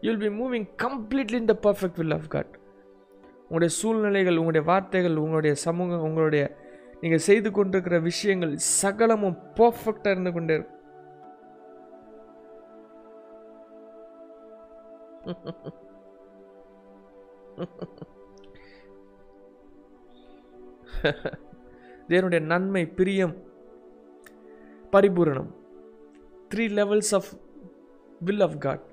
[0.00, 2.52] you will be moving completely in the perfect will of God
[3.42, 6.44] உங்களுடைய சூழ்நிலைகள் உங்களுடைய வார்த்தைகள் உங்களுடைய சமூகம் உங்களுடைய
[7.04, 8.52] நீங்கள் செய்து கொண்டிருக்கிற விஷயங்கள்
[8.82, 10.80] சகலமும் பர்ஃபெக்டாக இருந்து கொண்டே இருக்கும்.
[22.08, 23.34] தேவனுடைய நன்மை பிரியம்
[24.94, 25.50] பரிபூரணம்.
[26.52, 27.30] Three levels of
[28.28, 28.84] will of God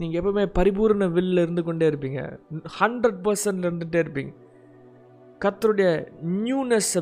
[0.00, 2.22] நீங்கள் எப்பவுமே பரிபூர்ண வில்ல இருந்து கொண்டே இருப்பீங்க.
[2.80, 4.34] ஹண்ட்ரட் பர்சன்ட் இருந்துகிட்டே இருப்பீங்க.
[5.44, 5.90] கத்தருடைய
[6.46, 6.94] நியூனஸ்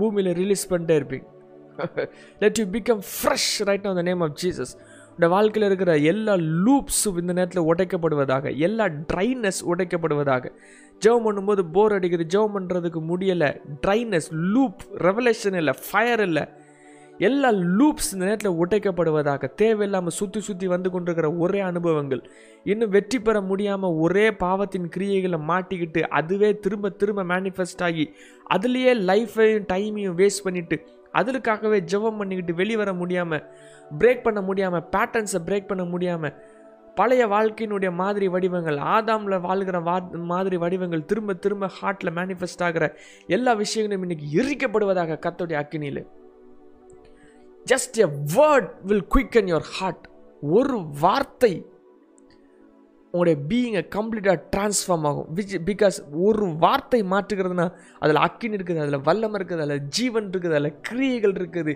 [0.00, 1.26] பூமியில் ரிலீஸ் பண்ணிட்டே இருப்பீங்க.
[2.42, 4.72] Let you become fresh right on the name of Jesus
[5.14, 6.34] உடைய வாழ்க்கையில் இருக்கிற எல்லா
[6.66, 10.44] லூப்ஸும் இந்த நேரத்தில் உடைக்கப்படுவதாக எல்லா ட்ரைனஸ் உடைக்கப்படுவதாக.
[11.04, 13.50] ஜெபம் பண்ணும்போது போர் அடிக்குது ஜெபம் பண்ணுறதுக்கு முடியலை
[13.84, 16.44] ட்ரைனஸ் லூப் ரெவலேஷன் இல்லை ஃபயர் இல்லை.
[17.18, 22.22] எல்லா லூப்ஸ் இந்த நேரத்தில் உடைக்கப்படுவதாக தேவையில்லாமல் சுற்றி சுற்றி வந்து கொண்டிருக்கிற ஒரே அனுபவங்கள்.
[22.64, 28.04] இன்னும் வெற்றி பெற முடியாமல் ஒரே பாவத்தின் கிரியைகளை மாட்டிக்கிட்டு அதுவே திரும்ப திரும்ப மேனிஃபெஸ்ட் ஆகி
[28.54, 30.78] அதுலேயே லைஃப்பையும் டைமையும் வேஸ்ட் பண்ணிட்டு
[31.12, 33.44] அதற்காகவே ஜெபம் பண்ணிக்கிட்டு வெளிவர முடியாமல்
[33.98, 36.36] பிரேக் பண்ண முடியாமல் பேட்டர்ன்ஸை பிரேக் பண்ண முடியாமல்
[36.94, 42.84] பழைய வாழ்க்கையினுடைய மாதிரி வடிவங்கள் ஆதாமில் வாழ்கிற வா மாதிரி வடிவங்கள் திரும்ப திரும்ப ஹார்ட்டில் மேனிஃபெஸ்ட் ஆகிற
[43.26, 46.02] எல்லா விஷயங்களும் இன்றைக்கி எரிக்கப்படுவதாக கத்தோடைய அக்கினியில்.
[47.70, 50.04] Just a word will quicken your heart
[50.58, 51.54] ஒரு வார்த்தை
[53.14, 55.28] உங்களுடைய பீயிங்கை கம்ப்ளீட்டாக ட்ரான்ஸ்ஃபார்ம் ஆகும்.
[55.36, 57.66] விச் பிகாஸ் ஒரு வார்த்தை மாற்றுகிறதுனா
[58.02, 61.72] அதில் அக்கின் இருக்குது அதில் வல்லம் இருக்குது அதில் ஜீவன் இருக்குது அதில் கிரியைகள் இருக்குது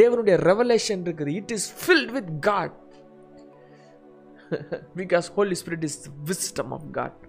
[0.00, 1.32] தேவனுடைய ரெவலேஷன் இருக்குது.
[1.40, 2.76] It is filled with God
[5.00, 5.98] because Holy Spirit is
[6.30, 7.20] wisdom of God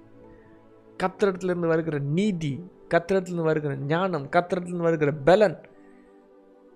[1.03, 2.53] கத்திரத்துலேருந்து வருகிற நீதி
[2.93, 5.57] கத்திரத்துலேருந்து வருகிற ஞானம் கத்திரத்துலேருந்து வருகிற பலன்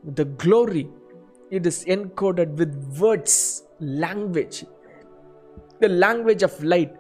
[0.03, 0.83] the glory
[1.57, 3.41] it is encoded with words
[4.03, 4.57] language
[5.81, 6.95] the language of light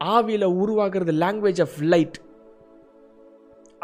[0.00, 2.18] ஆவியில் உருவாகிறது லாங்குவேஜ் ஆஃப் லைட்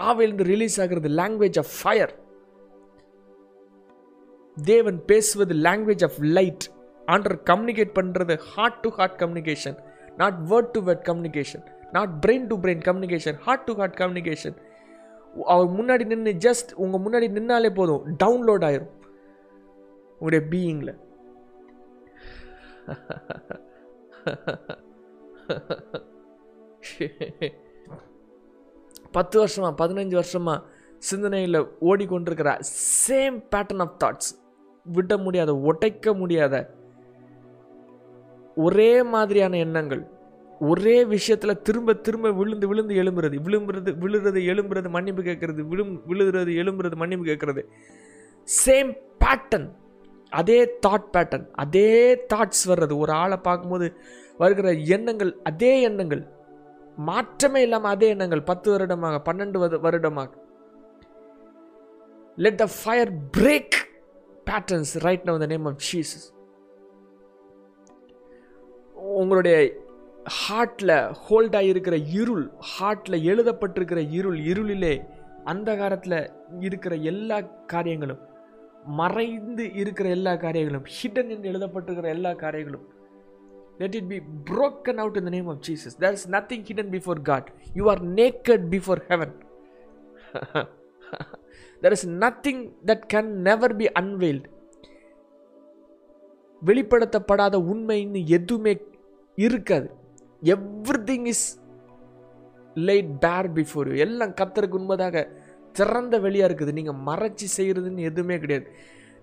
[0.08, 2.12] ஆவிலிருந்து ரிலீஸ் ஆகிறது லாங்குவேஜ் ஆஃப் ஃபயர்
[4.56, 6.66] தேவன் பேசுவது language of light
[7.06, 9.78] and communicate பண்ணுறது heart to heart communication
[10.16, 14.56] not word to word communication not brain to brain communication heart to heart communication
[15.52, 18.02] அவர் முன்னாடி நின்று just உங்கள் முன்னாடி நின்னாலே போதும்.
[18.24, 18.90] டவுன்லோட் ஆயிரும்.
[20.20, 20.96] உங்களுடைய பீயிங்கில்
[29.12, 30.54] பத்து வருஷமா பதினஞ்சு வருஷமா
[30.98, 31.58] சிந்தனையில்
[31.90, 32.50] ஓடிக்கொண்டிருக்கிற
[33.08, 34.30] சேம் பேட்டர்ன் ஆஃப் தாட்ஸ்
[34.84, 36.54] விட முடியாத உடைக்க முடியாத
[38.54, 40.02] ஒரே மாதிரியான எண்ணங்கள்.
[40.60, 43.36] ஒரே விஷயத்தில் திரும்ப திரும்ப விழுந்து விழுந்து எழும்புறது.
[43.46, 45.60] விழும்புறது விழுறது எழும்புறது மன்னிப்பு கேட்கறது.
[45.60, 47.62] விழும் விழுகிறது எழும்புறது மன்னிப்பு கேட்கறது.
[48.64, 48.90] சேம்
[49.24, 49.68] பேட்டர்ன்
[50.30, 52.96] அதே தாட் பேட்டர்ன் அதே தாட்ஸ் வர்றது.
[52.96, 53.86] ஒரு ஆளை பார்க்கும்போது
[54.38, 56.22] வருகிற எண்ணங்கள் அதே எண்ணங்கள்.
[56.96, 58.42] மாற்றமே இல்லாமல் அதே எண்ணங்கள்.
[58.42, 60.30] பத்து வருடமாக பன்னெண்டு வருடமாக.
[62.36, 63.78] Let the fire break
[64.50, 66.26] patterns right now the name of Jesus
[69.18, 69.56] உங்களுடைய
[70.40, 74.94] ஹார்ட்டில் ஹோல்டாக இருக்கிற இருள் ஹார்ட்டில் எழுதப்பட்டிருக்கிற இருள் இருளிலே
[75.44, 78.20] அந்த காலத்தில் இருக்கிற எல்லா காரியங்களும்
[78.98, 82.86] மறைந்து இருக்கிற எல்லா காரியங்களும் ஹிடன் என்று எழுதப்பட்டிருக்கிற எல்லா காரியங்களும்
[83.78, 84.20] let it be
[84.50, 88.02] broken out in the name of Jesus there is nothing hidden before God you are
[88.14, 89.34] naked before heaven
[91.82, 94.48] there is nothing that can never be unveiled
[96.62, 98.72] வெளிப்படுத்தப்படாத உண்மைன்னு எதுவுமே
[99.38, 99.88] இருக்காது
[101.04, 101.46] everything is
[102.76, 105.22] light bare before you எல்லாம் கத்தருக்கு உண்மைதாக
[105.78, 106.72] திறந்த வெளியாக இருக்குது.
[106.78, 108.66] நீங்கள் மறைச்சி செய்கிறதுன்னு எதுவுமே கிடையாது.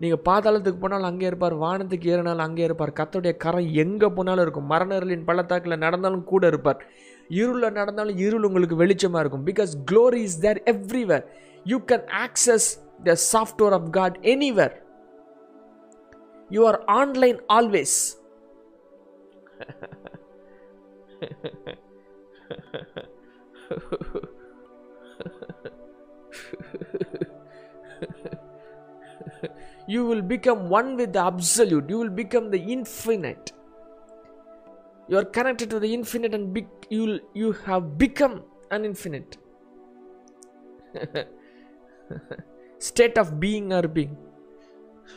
[0.01, 2.97] நீங்கள் பாதாளத்துக்கு போனாலும் அங்கே இருப்பார் வானத்துக்கு ஏறினாலும் அங்கே இருப்பார்.
[2.99, 4.67] கத்தோடைய கரம் எங்கே போனாலும் இருக்கும்.
[4.73, 6.81] மரணர்களின் பள்ளத்தாக்கில் நடந்தாலும் கூட இருப்பார்.
[7.39, 9.47] இருளில் நடந்தாலும் இருள் உங்களுக்கு வெளிச்சமாக இருக்கும்.
[9.49, 11.25] Because glory is there everywhere
[11.71, 12.69] you can access
[13.07, 14.77] the software of God anywhere
[16.57, 17.97] you are online always
[29.94, 33.52] you will become one with the absolute you will become the infinite
[35.08, 39.36] you are connected to the infinite and be, you will, you have become an infinite
[42.78, 44.16] state of being or being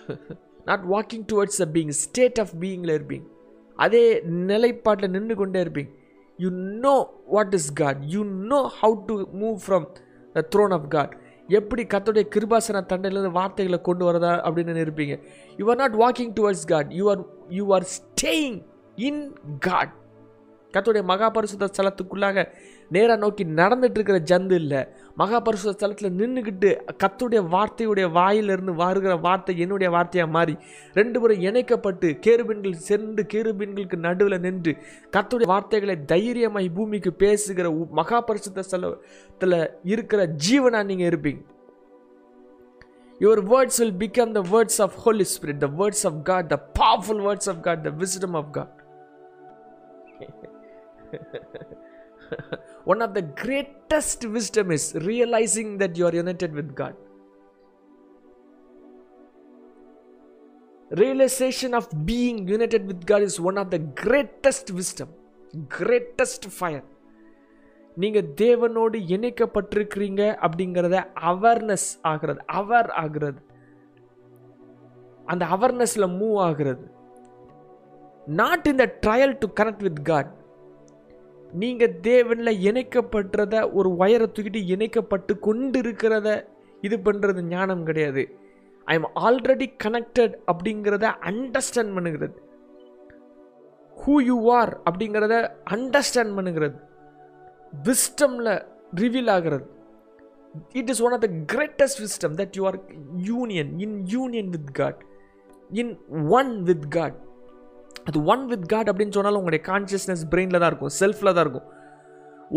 [0.67, 3.27] not walking towards the being state of being இருப்பீங்க
[3.83, 4.03] அதே
[4.49, 5.93] நிலைப்பாட்டில் நின்று கொண்டே இருப்பீங்க
[6.43, 6.49] you
[6.85, 6.95] know
[7.35, 8.21] what is God you
[8.51, 9.85] know how to move from
[10.32, 11.14] the throne of God
[11.48, 15.14] எப்படி கத்தோடைய கிருபாசன தண்டையிலேருந்து வார்த்தைகளை கொண்டு வரதா அப்படின்னு இருப்பீங்க
[15.56, 18.58] you are not walking towards God you are you are staying
[19.08, 19.22] in
[19.58, 19.94] God
[20.74, 22.44] கத்தோடைய மகாபரிசுத்த ஸ்தலத்துக்குள்ளாக
[22.88, 24.80] நேராக நோக்கி நடந்துட்டு இருக்கிற ஜந்து இல்லை.
[25.16, 26.70] மகாபரிசுத்த ஸ்தலத்தில் நின்றுக்கிட்டு
[27.02, 30.56] கத்துடைய வார்த்தையுடைய வாயிலிருந்து வருகிற வார்த்தை என்னுடைய வார்த்தையாக மாறி
[30.94, 34.76] ரெண்டு பேரும் இணைக்கப்பட்டு கேருபின்கள் சென்று கேருபீன்களுக்கு நடுவில் நின்று
[35.16, 41.42] கத்துடைய வார்த்தைகளை தைரியமாய் பூமிக்கு பேசுகிற மகாபரிசுத்த ஸ்தலத்தில் இருக்கிற ஜீவனாக நீங்கள் இருப்பீங்க.
[43.20, 47.22] Your words will become the words of Holy Spirit the words of God the powerful
[47.28, 48.76] words of God the wisdom of God
[52.90, 56.98] one of the greatest wisdom is realising that you are united with God
[60.90, 65.12] realisation of being united with God is one of the greatest wisdom
[65.78, 66.86] greatest fire
[67.96, 70.96] நீங்கள் தேவனோடு இணைக்கப்பட்டிருக்கிறீங்க அப்படிங்கிறத
[71.30, 72.40] awareness ஆகிறது.
[72.46, 73.40] அவர் ஆகிறது.
[75.24, 76.86] அந்த அவேர்னஸில் move ஆகிறது.
[78.26, 80.30] Not in the trial to connect with God
[81.52, 86.28] நீங்கள் தேவனில் இணைக்கப்படுறத ஒரு ஒயரை தூக்கிட்டு இணைக்கப்பட்டு கொண்டு இருக்கிறத
[86.80, 88.22] இது பண்ணுறது ஞானம் கிடையாது.
[88.84, 92.34] ஐ எம் ஆல்ரெடி கனெக்டட் அப்படிங்கிறத அண்டர்ஸ்டாண்ட் பண்ணுகிறது.
[93.96, 95.34] ஹூ யூ ஆர் அப்படிங்கிறத
[95.76, 96.76] அண்டர்ஸ்டாண்ட் பண்ணுகிறது.
[97.88, 98.52] விஸ்டமில்
[99.02, 99.66] ரிவீல் ஆகிறது.
[100.72, 102.78] It is one of the greatest wisdom that you are
[103.30, 105.02] union in union with God
[105.70, 105.92] in
[106.40, 107.18] one with God
[108.08, 111.68] அது ஒன் வித் காட் அப்படின்னு சொன்னாலும் உங்களுடைய கான்சியஸ்னஸ் பிரெயினில் தான் இருக்கும் செல்ஃபில் தான் இருக்கும்.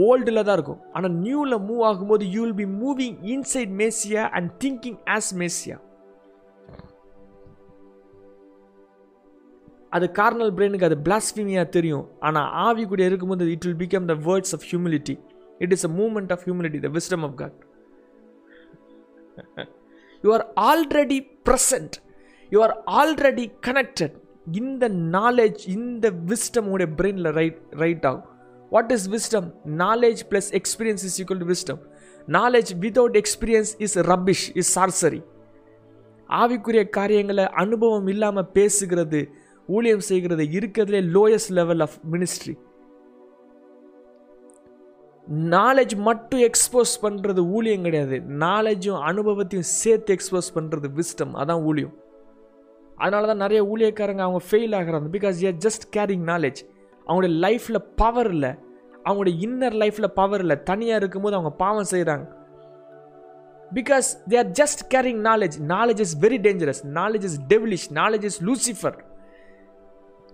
[0.08, 0.80] ஓல்டில் தான் இருக்கும்.
[0.96, 5.78] ஆனால் நியூவில் மூவ் ஆகும்போது you will be moving inside Messiah and thinking as Messiah
[9.96, 12.06] அது கார்னல் பிரெயினுக்கு அது பிளாஸ்பிமியாக தெரியும்.
[12.28, 15.16] ஆனால் ஆவி கூட இருக்கும்போது it will become the words of humility
[15.66, 17.60] it is a moment of humility the wisdom of God
[20.24, 21.20] you are already
[21.50, 21.96] present
[22.52, 24.16] you are already connected
[24.52, 28.26] இந்த knowledge இந்த விஸ்டம் உடைய பிரெயினில் ரைட் ரைட் ஆகும்.
[28.70, 31.80] What is wisdom knowledge plus experience is equal to wisdom
[32.28, 35.24] knowledge without experience is rubbish is sorcery
[36.30, 39.30] ஆவிக்குரிய காரியங்களை அனுபவம் இல்லாமல் பேசுகிறது
[39.68, 42.58] ஊழியம் செய்கிறது இருக்கிறதுலே lowest level of ministry
[45.50, 48.20] knowledge மட்டும் எக்ஸ்போஸ் பண்ணுறது ஊழியம் கிடையாது.
[48.20, 51.94] நாலேஜும் அனுபவத்தையும் சேர்த்து எக்ஸ்போஸ் பண்ணுறது விஸ்டம் அதான் ஊழியம்.
[53.04, 55.08] அதனால தான் நிறைய ஊழியக்காரங்க அவங்க ஃபெயில் ஆகிறாங்க.
[55.16, 56.60] Because a just carrying knowledge
[57.08, 58.52] அவங்களுடைய லைஃப்பில் பவர் இல்லை.
[59.08, 60.58] அவங்களுடைய இன்னர் லைஃப்பில் பவர் இல்லை.
[60.72, 62.26] தனியாக இருக்கும்போது அவங்க பாவம் செய்கிறாங்க
[63.78, 68.40] because they are just carrying knowledge knowledge is very dangerous knowledge is devilish knowledge is
[68.50, 68.98] Lucifer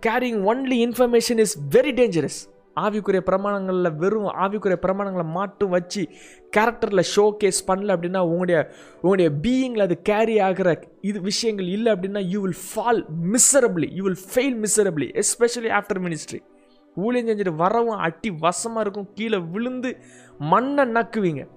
[0.03, 2.39] carrying only information is very dangerous
[2.78, 6.07] ஆவிக்குரிய பிரமாணங்களில் வெறும் ஆவிக்குரிய பிரமாணங்களை மாட்டும் வச்சு
[6.55, 12.30] கேரக்டரில் ஷோ கேஸ் பண்ணல அப்படின்னா உங்களுடைய உங்களுடைய பீயிங்கில் அது கேரி ஆகிற இது விஷயங்கள் இல்லை அப்படின்னா
[12.30, 16.41] you will fall miserably you will fail miserably especially after ministry
[16.97, 19.97] ஊழியம் செஞ்சுட்டு வரவும் அட்டி வசமாக இருக்கும் கீழே விழுந்து
[20.39, 21.47] மண்ணை நக்குவீங்க.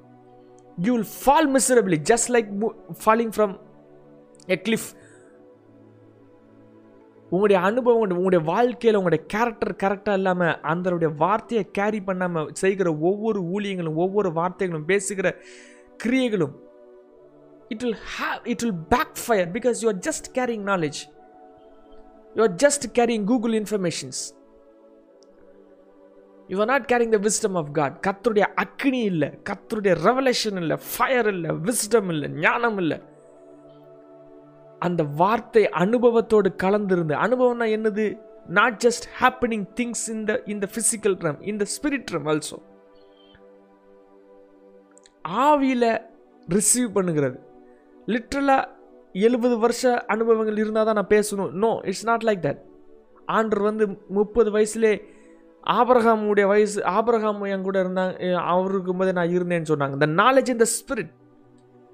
[0.78, 2.50] You will fall miserably just like
[3.04, 3.54] falling from
[4.46, 4.88] a cliff
[7.32, 13.94] உங்களுடைய அனுபவம் உங்களுடைய வாழ்க்கையில் உங்களுடைய கேரக்டர் கரெக்டாக இல்லாமல் அதனுடைய வார்த்தையை கேரி பண்ணாமல் செய்கிற ஒவ்வொரு ஊழியங்களும்
[13.94, 15.36] ஒவ்வொரு வார்த்தைகளும் பேசுகிற
[16.04, 16.54] கிரியைகளும்
[17.68, 18.80] it will have it will
[19.26, 21.00] backfire because you are just carrying knowledge
[22.34, 24.34] you are just carrying Google informations
[26.48, 31.26] you are not carrying the wisdom of God கத்தருடைய அக்னி இல்லை கத்தருடைய ரெவலேஷன் இல்லை ஃபயர்
[31.26, 32.98] இல்லை விஸ்டம் இல்லை ஞானம் இல்லை.
[34.86, 38.06] அந்த வார்த்தை அனுபவத்தோடு கலந்திருந்து அனுபவம்னா என்னது?
[38.58, 42.58] Not just happening things in the இந்த ஃபிசிக்கல் ட்ரம் இந்த ஸ்பிரிட் ட்ரம் ஆல்சோ
[45.46, 45.90] ஆவியில்
[46.56, 47.36] ரிசீவ் பண்ணுகிறது.
[48.14, 48.68] லிட்ரலாக
[49.26, 51.50] எழுபது வருஷ அனுபவங்கள் இருந்தால் தான் நான் பேசணும்.
[51.64, 52.62] No it's not like that
[53.38, 53.84] and வந்து
[54.18, 54.92] முப்பது வயசுலே
[55.78, 59.96] ஆபரகாமுடைய வயசு ஆபரகாம் என் கூட இருந்தாங்க அவருக்கு போது நான் இருந்தேன்னு சொன்னாங்க.
[60.04, 61.12] The knowledge in the spirit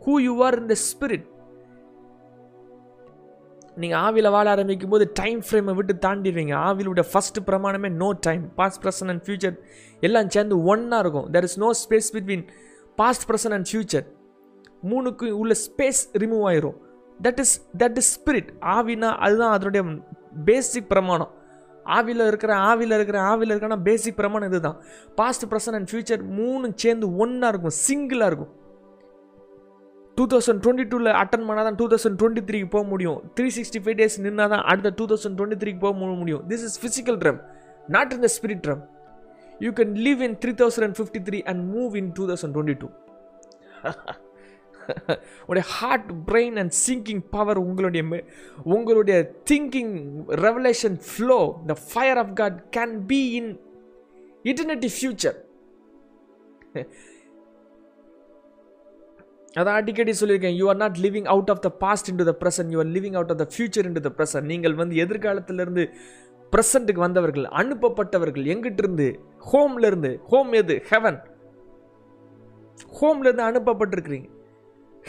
[0.07, 1.27] who you are in the spirit
[3.83, 6.55] நீங்கள் ஆவியில் வாழ ஆரம்பிக்கும் போது டைம் ஃப்ரேமை விட்டு தாண்டிடுவீங்க.
[6.69, 9.57] ஆவிலுடைய first பிரமாணமே no time past present and future
[10.07, 11.29] எல்லாம் சேர்ந்து ஒன்னாக இருக்கும்.
[11.35, 12.45] There is no space between
[13.01, 14.07] past present and future
[14.91, 16.77] மூணுக்கும் உள்ள ஸ்பேஸ் ரிமூவ் ஆயிரும்.
[17.27, 19.83] That is that is spirit ஆவினா அதுதான் அதனுடைய
[20.51, 21.33] பேசிக் பிரமாணம்.
[21.97, 24.79] ஆவியில் இருக்கிற ஆவியில் இருக்கிற ஆவியில் இருக்கிறனா பேசிக் பிரமாணம் இதுதான்.
[25.21, 27.77] பாஸ்ட் ப்ரெசன்ட் அண்ட் ஃபியூச்சர் மூணும் சேர்ந்து ஒன்றா இருக்கும்.
[27.87, 28.53] சிங்கிளாக இருக்கும்.
[30.19, 33.19] டூ தௌசண்ட் டுவெண்ட்டி டூவில் அட்டன் பண்ணால் தான் டூ தௌசண்ட் டுவெண்ட்டி த்ரீக்கு போக முடியும்.
[33.37, 36.43] த்ரீ சிக்ஸ்டி ஃபைவ் டேஸ் நின்னா தான் அடுத்த டூ தௌசண்ட் டுவெண்ட்டி த்ரீக்கு போக முடியும்.
[36.53, 37.41] This is physical drum
[37.97, 38.83] not in the spirit drum
[39.67, 42.79] you can leave in three thousand and fifty three and move in two thousand twenty
[42.83, 42.89] two
[45.49, 48.03] உடைய heart brain and thinking power உங்களுடைய
[48.77, 49.17] உங்களுடைய
[49.51, 49.95] thinking
[50.47, 51.39] revelation flow
[51.71, 53.51] the fire of God can be in
[54.51, 55.37] eternity future
[59.57, 62.79] அதான் அடிக்கடி சொல்லியிருக்கேன் you are not living out of the past into the present you
[62.79, 65.89] are living out of the future into the present நீங்கள் வந்து எதிர்காலத்திலிருந்து
[66.53, 69.19] ப்ரெசண்ட்டுக்கு வந்தவர்கள் அனுப்பப்பட்டவர்கள் எங்கிட்டிருந்து?
[69.53, 70.83] ஹோம்லேருந்து home எது?
[70.91, 71.19] Heaven
[73.01, 74.29] ஹோம்லேருந்து அனுப்பப்பட்டிருக்கிறீங்க.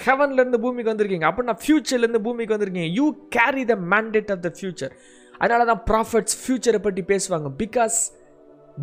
[0.06, 1.28] ஹெவன்லேருந்து பூமிக்கு வந்திருக்கீங்க.
[1.32, 2.92] அப்படின்னா ஃப்யூச்சர்லேருந்து பூமிக்கு வந்திருக்கீங்க.
[2.92, 4.92] You carry the mandate of the future
[5.38, 7.50] அதனால தான் ப்ராஃபிட்ஸ் ஃபியூச்சரை பற்றி பேசுவாங்க.
[7.58, 7.98] Because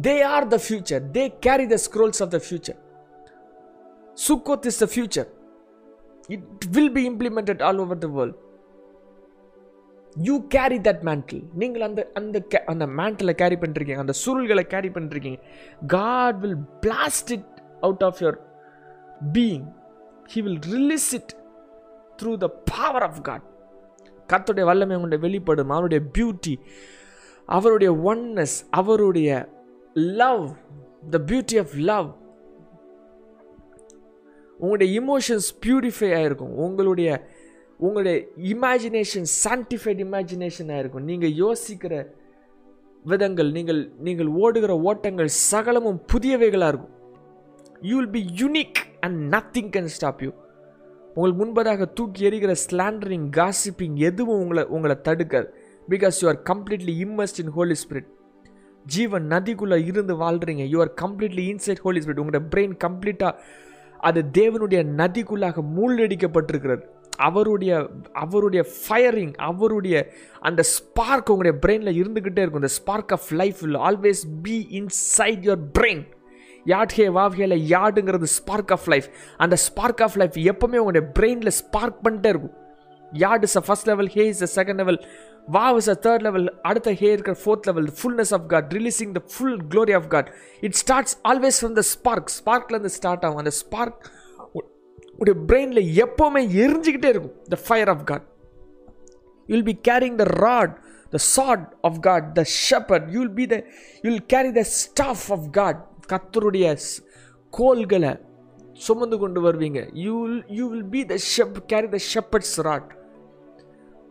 [0.02, 1.00] they are the future.
[1.12, 2.76] They carry the scrolls of the future.
[4.28, 5.34] Sukkot is the future
[6.35, 8.35] It will be implemented all over the world.
[10.27, 12.37] You carry that mantle நீங்கள் அந்த அந்த
[12.72, 13.99] அந்த மேண்டலை கேரி பண்ணிருக்கீங்க.
[14.05, 15.41] அந்த சுருள்களை கேரி பண்ணிருக்கீங்க.
[15.87, 17.51] God will blast it
[17.81, 18.39] out of your
[19.37, 19.66] being
[20.35, 21.33] he will release it
[22.22, 23.47] through the power of God
[24.33, 25.70] கத்துடைய வல்லமை உங்களுடைய வெளிப்படும்.
[25.70, 26.55] அவருடைய பியூட்டி
[27.57, 29.31] அவருடைய ஒன்னஸ் அவருடைய
[30.22, 30.47] love
[31.11, 32.09] the beauty of love
[34.61, 37.11] உங்களுடைய இமோஷன்ஸ் பியூரிஃபை ஆகிருக்கும் உங்களுடைய
[37.80, 38.16] உங்களுடைய
[38.52, 41.94] இமேஜினேஷன் சான்டிஃபைட் இமேஜினேஷன் ஆகிருக்கும் நீங்கள் யோசிக்கிற
[43.04, 46.94] விதங்கள் நீங்கள் நீங்கள் ஓடுகிற ஓட்டங்கள் சகலமும் புதியவைகளாக இருக்கும்.
[47.88, 50.30] You will be unique and nothing can stop you
[51.16, 55.48] உங்களுக்கு முன்பதாக தூக்கி எறிகிற ஸ்லாண்டரிங் காசிப்பிங் எதுவும் உங்களை உங்களை தடுக்காது.
[55.88, 58.11] Because you are completely immersed in Holy Spirit
[58.86, 63.32] ஜீவன் நதிக்குள்ளே இருந்து வாழ்கிறீங்க you are completely inside Holy Spirit உங்களோட பிரெயின் கம்ப்ளீட்டாக
[64.09, 66.84] அது தேவனுடைய நதிக்குள்ளாக மூழ்கடிக்கப்பட்டிருக்கிறது.
[67.28, 67.72] அவருடைய
[68.24, 69.96] அவருடைய ஃபயரிங் அவருடைய
[70.48, 72.62] அந்த ஸ்பார்க் உங்களுடைய பிரெயினில் இருந்துக்கிட்டே இருக்கும்.
[72.64, 76.04] இந்த spark of life will always be inside your brain
[76.72, 79.09] yod hey vav ஹேல யாடுங்கிறது ஸ்பார்க் ஆஃப் லைஃப்
[79.44, 82.57] அந்த ஸ்பார்க் ஆஃப் லைஃப் எப்பவுமே உங்களுடைய பிரெயினில் ஸ்பார்க் பண்ணிட்டே இருக்கும்.
[83.24, 84.98] Yod is a first level hey is a second level
[85.55, 89.22] vav is a third level அடுத்த ஹே இருக்கிற fourth level fullness of God releasing the
[89.32, 90.28] full glory of God
[90.66, 93.40] it starts always from the spark ஸ்பார்க்லேருந்து start ஆகும்.
[93.44, 94.01] அந்த spark
[95.20, 97.36] உடைய பிரெயினில் எப்போவுமே எரிஞ்சுக்கிட்டே இருக்கும்.
[97.55, 98.26] The fire of God
[99.49, 100.74] you'll be carrying the rod
[101.14, 103.59] the sat of God the shepherd you'll be the
[104.07, 105.80] you'll carry the staff of God
[106.12, 106.66] கத்தருடைய
[107.53, 108.12] கோல்களை
[108.86, 109.80] சுமந்து கொண்டு வருவீங்க.
[110.05, 112.90] You will you will be the shepherd carry the shepherd's rod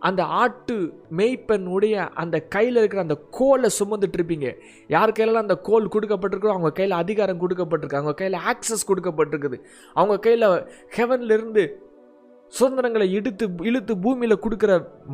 [0.08, 0.76] அந்த ஆட்டு
[1.18, 4.50] மேய்ப்பன் உடைய அந்த கையில் இருக்கிற அந்த கோலை சுமந்துட்டு இருப்பீங்க.
[4.96, 8.00] யார் கையிலலாம் அந்த கோல் கொடுக்கப்பட்டிருக்கோ அவங்க கையில் அதிகாரம் கொடுக்கப்பட்டிருக்கு.
[8.02, 9.58] அவங்க கையில் ஆக்சஸ் கொடுக்கப்பட்டிருக்குது.
[9.94, 10.48] அவங்க கையில்
[10.98, 11.64] ஹெவன்லேருந்து
[12.54, 14.72] சுதந்திரங்களை இழுத்து இழுத்து பூமியில் கொடுக்குற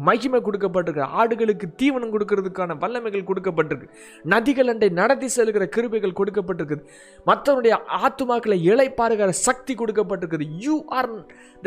[0.08, 1.04] மகிமை கொடுக்கப்பட்டிருக்கு.
[1.20, 3.88] ஆடுகளுக்கு தீவனம் கொடுக்கறதுக்கான வல்லமைகள் கொடுக்கப்பட்டிருக்கு.
[4.34, 6.84] நதிகள் அண்டை நடத்தி செல்கிற கிருபைகள் கொடுக்கப்பட்டிருக்குது
[7.30, 11.10] மற்றவனுடைய ஆத்துமாக்களை இளைப்பாருகிற சக்தி கொடுக்கப்பட்டிருக்குது you are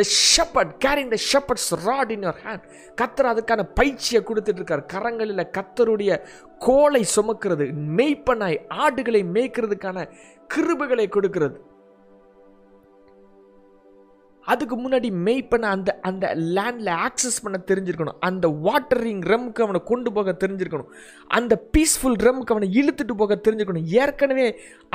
[0.01, 2.65] the shepherd carrying the shepherd's rod in your hand
[3.03, 6.23] கத்தர் அதுக்கான பயிற்சியை கொடுத்துட்டு இருக்கார் கரங்களில் கத்தருடைய
[6.67, 7.67] கோலை சுமக்கிறது.
[8.01, 10.09] மெய்ப்பனாய் ஆடுகளை மேய்க்கிறதுக்கான
[10.55, 11.57] கிருபைகளை கொடுக்கிறது.
[14.53, 16.25] அதுக்கு முன்னாடி மேய் பண்ண அந்த அந்த
[16.57, 18.19] லேண்டில் ஆக்சஸ் பண்ண தெரிஞ்சிருக்கணும்.
[18.29, 20.93] அந்த வாட்டரிங் ரம்க்கு அவனை கொண்டு போக தெரிஞ்சிருக்கணும்.
[21.39, 23.89] அந்த பீஸ்ஃபுல் ரம்க்கு அவனை இழுத்துட்டு போக தெரிஞ்சிருக்கணும்.
[24.03, 24.47] ஏற்கனவே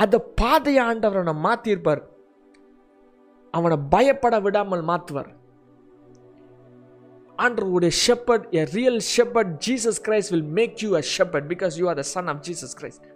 [0.04, 2.02] அந்த பாதையை ஆண்டவர் அவனை மாற்றியிருப்பார்
[3.54, 5.30] அவனை பயப்பட விடாமல் மாற்றுவார்
[7.44, 11.98] ஆண்டவருடைய shepherd a real shepherd Jesus Christ will make you a shepherd because you are
[12.00, 13.06] the son of Jesus Christ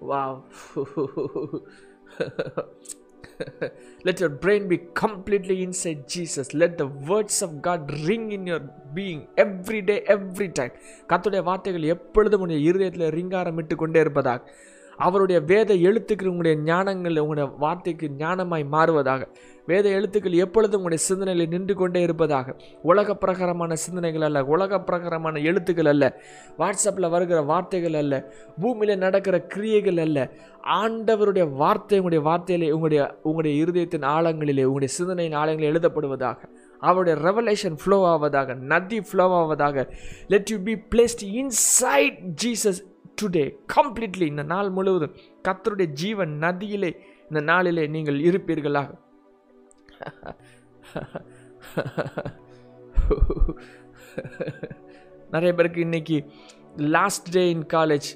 [0.00, 0.44] wow
[4.04, 8.60] let your brain be completely inside jesus let the words of god ring in your
[8.94, 10.74] being every day every time
[11.06, 14.40] கத்துடைய வார்த்தைகள் எப்பொழுதும் உங்களுடைய இருதயத்தில் ரிங்காரமிட்டு கொண்டே இருப்பதாக
[15.06, 19.22] அவருடைய வேத எழுத்துக்கள் உங்களுடைய ஞானங்கள் உங்களுடைய வார்த்தைக்கு ஞானமாய் மாறுவதாக.
[19.70, 22.54] வேத எழுத்துக்கள் எப்பொழுதும் உங்களுடைய சிந்தனையில் நின்று கொண்டே இருப்பதாக.
[22.82, 26.04] உலக பிரகாரமான சிந்தனைகள் அல்ல உலக பிரகாரமான எழுத்துக்கள் அல்ல
[26.58, 28.14] வாட்ஸ்அப்பில் வருகிற வார்த்தைகள் அல்ல
[28.60, 30.18] பூமியில் நடக்கிற கிரியைகள் அல்ல.
[30.80, 36.40] ஆண்டவருடைய வார்த்தை உங்களுடைய வார்த்தையிலே உங்களுடைய உங்களுடைய இருதயத்தின் ஆழங்களிலே உங்களுடைய சிந்தனையின் ஆழங்களில் எழுதப்படுவதாக.
[36.88, 39.86] அவருடைய ரெவலேஷன் ஃப்ளோ ஆவதாக நதி flow ஆவதாக.
[40.28, 42.80] Let you be blessed inside Jesus
[43.20, 43.44] today
[43.76, 45.16] completely இந்த நாள் முழுவதும்
[45.48, 46.90] கத்தருடைய ஜீவன் நதியிலே
[47.28, 48.90] இந்த நாளிலே நீங்கள் இருப்பீர்களாக.
[55.30, 56.16] நிறைய பேருக்கு இன்னைக்கு
[56.96, 58.08] லாஸ்ட் டே இன் காலேஜ்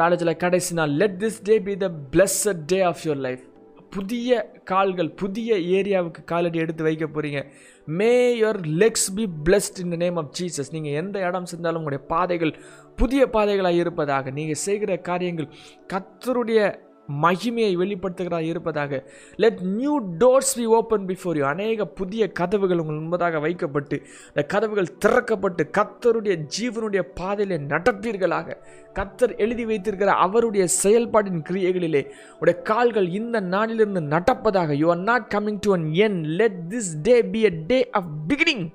[0.00, 0.92] காலேஜில் கடைசி நாள்.
[1.02, 3.44] Let this day be the blessed day of your life
[3.92, 4.30] புதிய
[4.64, 7.40] கால்கள் புதிய ஏரியாவுக்கு காலடி எடுத்து வைக்க போகிறீங்க
[7.88, 12.02] may your legs be blessed in the name of Jesus நீங்கள் எந்த இடம் சென்றாலும் உங்களுடைய
[12.06, 12.52] பாதைகள்
[12.98, 15.48] புதிய பாதைகளாக இருப்பதாக நீங்கள் செய்கிற காரியங்கள்
[15.90, 16.60] கத்தருடைய
[17.08, 19.10] மகிமையை வெளிப்படுத்துகிறதா இருப்பதாக.
[19.36, 24.88] Let new doors be open before you அநேக புதிய கதவுகள் உங்கள் முன்பதாக வைக்கப்பட்டு இந்த கதவுகள்
[25.04, 28.56] திறக்கப்பட்டு கத்தருடைய ஜீவனுடைய பாதையிலே நடப்பீர்களாக.
[28.94, 32.06] கத்தர் எழுதி வைத்திருக்கிற அவருடைய செயல்பாட்டின் கிரியைகளிலே
[32.40, 34.72] உடைய கால்கள் இந்த நாளிலிருந்து நடப்பதாக.
[34.72, 38.66] You are not coming to an end let this day be a day of beginning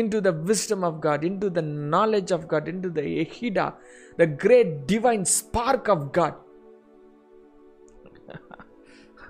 [0.00, 3.74] into the wisdom of God, into the knowledge of God, into the Ehida,
[4.16, 6.34] the great divine spark of God.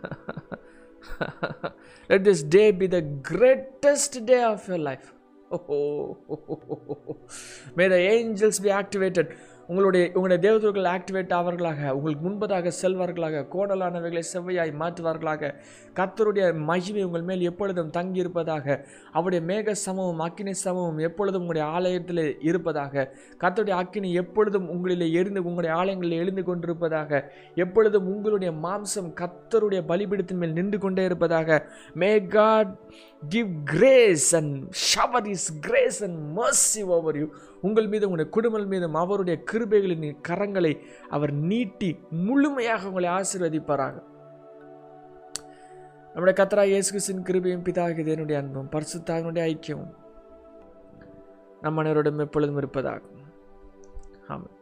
[2.09, 5.13] Let this day be the greatest day of your life.
[5.55, 7.17] Oh, oh, oh,
[7.77, 9.37] May the angels be activated.
[9.73, 15.51] உங்களுடைய உங்களுடைய தேவதூர்கள் activate ஆவார்களாக உங்களுக்கு முன்பதாக செல்வார்களாக கோடலானவைகளை செவ்வையாய் மாற்றுவார்களாக
[15.97, 18.67] கத்தருடைய மகிமை உங்கள் மேல் எப்பொழுதும் தங்கியிருப்பதாக
[19.13, 23.07] அவருடைய மேக சமமும் அக்கினி சமமும் எப்பொழுதும் உங்களுடைய ஆலயத்தில் இருப்பதாக
[23.41, 27.23] கத்தருடைய அக்கினி எப்பொழுதும் உங்களிலே எரிந்து உங்களுடைய ஆலயங்களில் எழுந்து கொண்டிருப்பதாக
[27.57, 31.61] எப்பொழுதும் உங்களுடைய மாம்சம் கத்தருடைய பலிபீடத்தின் மேல் நின்று கொண்டே இருப்பதாக
[31.97, 32.75] may God
[33.31, 34.55] give grace and
[34.87, 37.29] shower is grace and mercy over you
[37.63, 44.03] உங்கள் மீது உங்களுடைய குடும்பம் மீதும் அவருடைய கிருபைகளின் கரங்களை அவர் நீட்டி முழுமையாக உங்களை ஆசீர்வதிப்பாராக.
[46.15, 49.93] நம்முடைய கத்ரா இயேசுகிறிஸ்தின் கிருபையும் பிதாக என்னுடைய அன்பும் பரிசுத்தாவினுடைய ஐக்கியமும்
[51.61, 53.19] நம் அனைவரிடம் எப்பொழுதும் இருப்பதாகும்
[54.29, 54.59] ஆமாம்